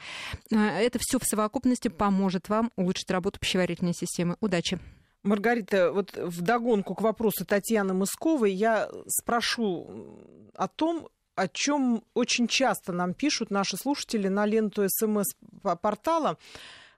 Э, 0.52 0.56
это 0.58 1.00
все 1.02 1.18
в 1.18 1.24
совокупности 1.24 1.88
поможет 1.88 2.47
вам 2.50 2.72
улучшить 2.76 3.12
работу 3.12 3.40
пищеварительной 3.40 3.94
системы. 3.94 4.38
Удачи! 4.40 4.80
Маргарита, 5.24 5.92
вот 5.92 6.16
в 6.16 6.42
догонку 6.42 6.96
к 6.96 7.02
вопросу 7.02 7.46
Татьяны 7.46 7.94
Мысковой 7.94 8.54
я 8.54 8.90
спрошу 9.08 10.20
о 10.56 10.68
том, 10.68 11.10
о 11.36 11.48
чем 11.48 12.04
очень 12.14 12.48
часто 12.48 12.94
нам 12.94 13.14
пишут 13.14 13.52
наши 13.52 13.78
слушатели 13.78 14.28
на 14.28 14.46
ленту 14.46 14.86
СМС-портала. 14.88 16.38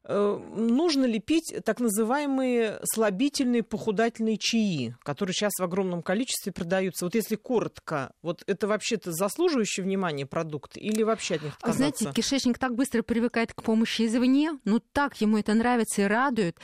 Э, 0.05 0.39
нужно 0.55 1.05
ли 1.05 1.19
пить 1.19 1.53
так 1.65 1.79
называемые 1.79 2.79
слабительные 2.83 3.63
похудательные 3.63 4.37
чаи, 4.37 4.95
которые 5.03 5.33
сейчас 5.33 5.51
в 5.59 5.63
огромном 5.63 6.01
количестве 6.01 6.53
продаются? 6.53 7.05
Вот 7.05 7.15
если 7.15 7.35
коротко, 7.35 8.13
вот 8.21 8.41
это 8.47 8.67
вообще-то 8.67 9.11
заслуживающий 9.11 9.83
внимания 9.83 10.25
продукт 10.25 10.77
или 10.77 11.03
вообще 11.03 11.35
от 11.35 11.43
них 11.43 11.53
отказаться? 11.55 12.03
Знаете, 12.03 12.21
кишечник 12.21 12.57
так 12.57 12.75
быстро 12.75 13.03
привыкает 13.03 13.53
к 13.53 13.61
помощи 13.61 14.05
извне, 14.05 14.57
ну 14.63 14.79
так 14.79 15.19
ему 15.19 15.37
это 15.37 15.53
нравится 15.53 16.03
и 16.03 16.05
радует. 16.05 16.57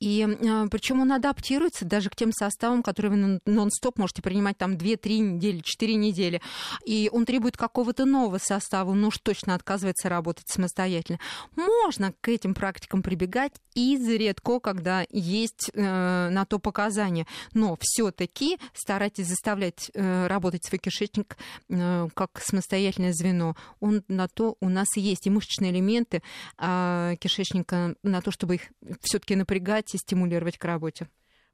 И 0.00 0.26
э, 0.28 0.66
причем 0.68 1.00
он 1.00 1.12
адаптируется 1.12 1.84
даже 1.84 2.10
к 2.10 2.16
тем 2.16 2.32
составам, 2.32 2.82
которые 2.82 3.12
вы 3.12 3.40
нон-стоп 3.46 3.98
можете 3.98 4.20
принимать 4.20 4.58
там 4.58 4.74
2-3 4.74 5.18
недели, 5.18 5.60
4 5.60 5.94
недели. 5.94 6.42
И 6.84 7.08
он 7.12 7.24
требует 7.24 7.56
какого-то 7.56 8.04
нового 8.04 8.38
состава, 8.38 8.92
ну 8.94 9.08
уж 9.08 9.18
точно 9.18 9.54
отказывается 9.54 10.08
работать 10.08 10.48
самостоятельно. 10.48 11.20
Можно 11.54 12.12
к 12.20 12.28
этим 12.28 12.54
практикам 12.54 12.79
практикам 12.80 13.02
прибегать 13.02 13.52
изредка, 13.74 14.58
когда 14.58 15.04
есть 15.10 15.70
э, 15.74 16.28
на 16.30 16.44
то 16.46 16.58
показания. 16.58 17.26
Но 17.52 17.76
все-таки 17.80 18.58
старайтесь 18.72 19.26
заставлять 19.26 19.90
э, 19.92 20.26
работать 20.26 20.64
свой 20.64 20.78
кишечник 20.78 21.36
э, 21.68 22.08
как 22.14 22.40
самостоятельное 22.40 23.12
звено. 23.12 23.54
Он 23.80 24.02
на 24.08 24.28
то 24.28 24.56
у 24.60 24.68
нас 24.68 24.88
есть 24.96 25.26
и 25.26 25.30
мышечные 25.30 25.72
элементы 25.72 26.22
э, 26.58 27.16
кишечника 27.20 27.94
на 28.02 28.22
то, 28.22 28.30
чтобы 28.30 28.54
их 28.54 28.62
все-таки 29.02 29.36
напрягать 29.36 29.94
и 29.94 29.98
стимулировать 29.98 30.56
к 30.56 30.64
работе. 30.64 31.08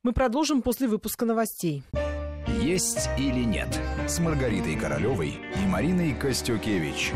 Мы 0.04 0.12
продолжим 0.12 0.62
после 0.62 0.86
выпуска 0.86 1.24
новостей. 1.24 1.82
Есть 2.62 3.08
или 3.18 3.42
нет 3.42 3.80
с 4.06 4.20
Маргаритой 4.20 4.76
Королевой 4.76 5.40
и 5.56 5.66
Мариной 5.66 6.14
Костюкевич. 6.14 7.12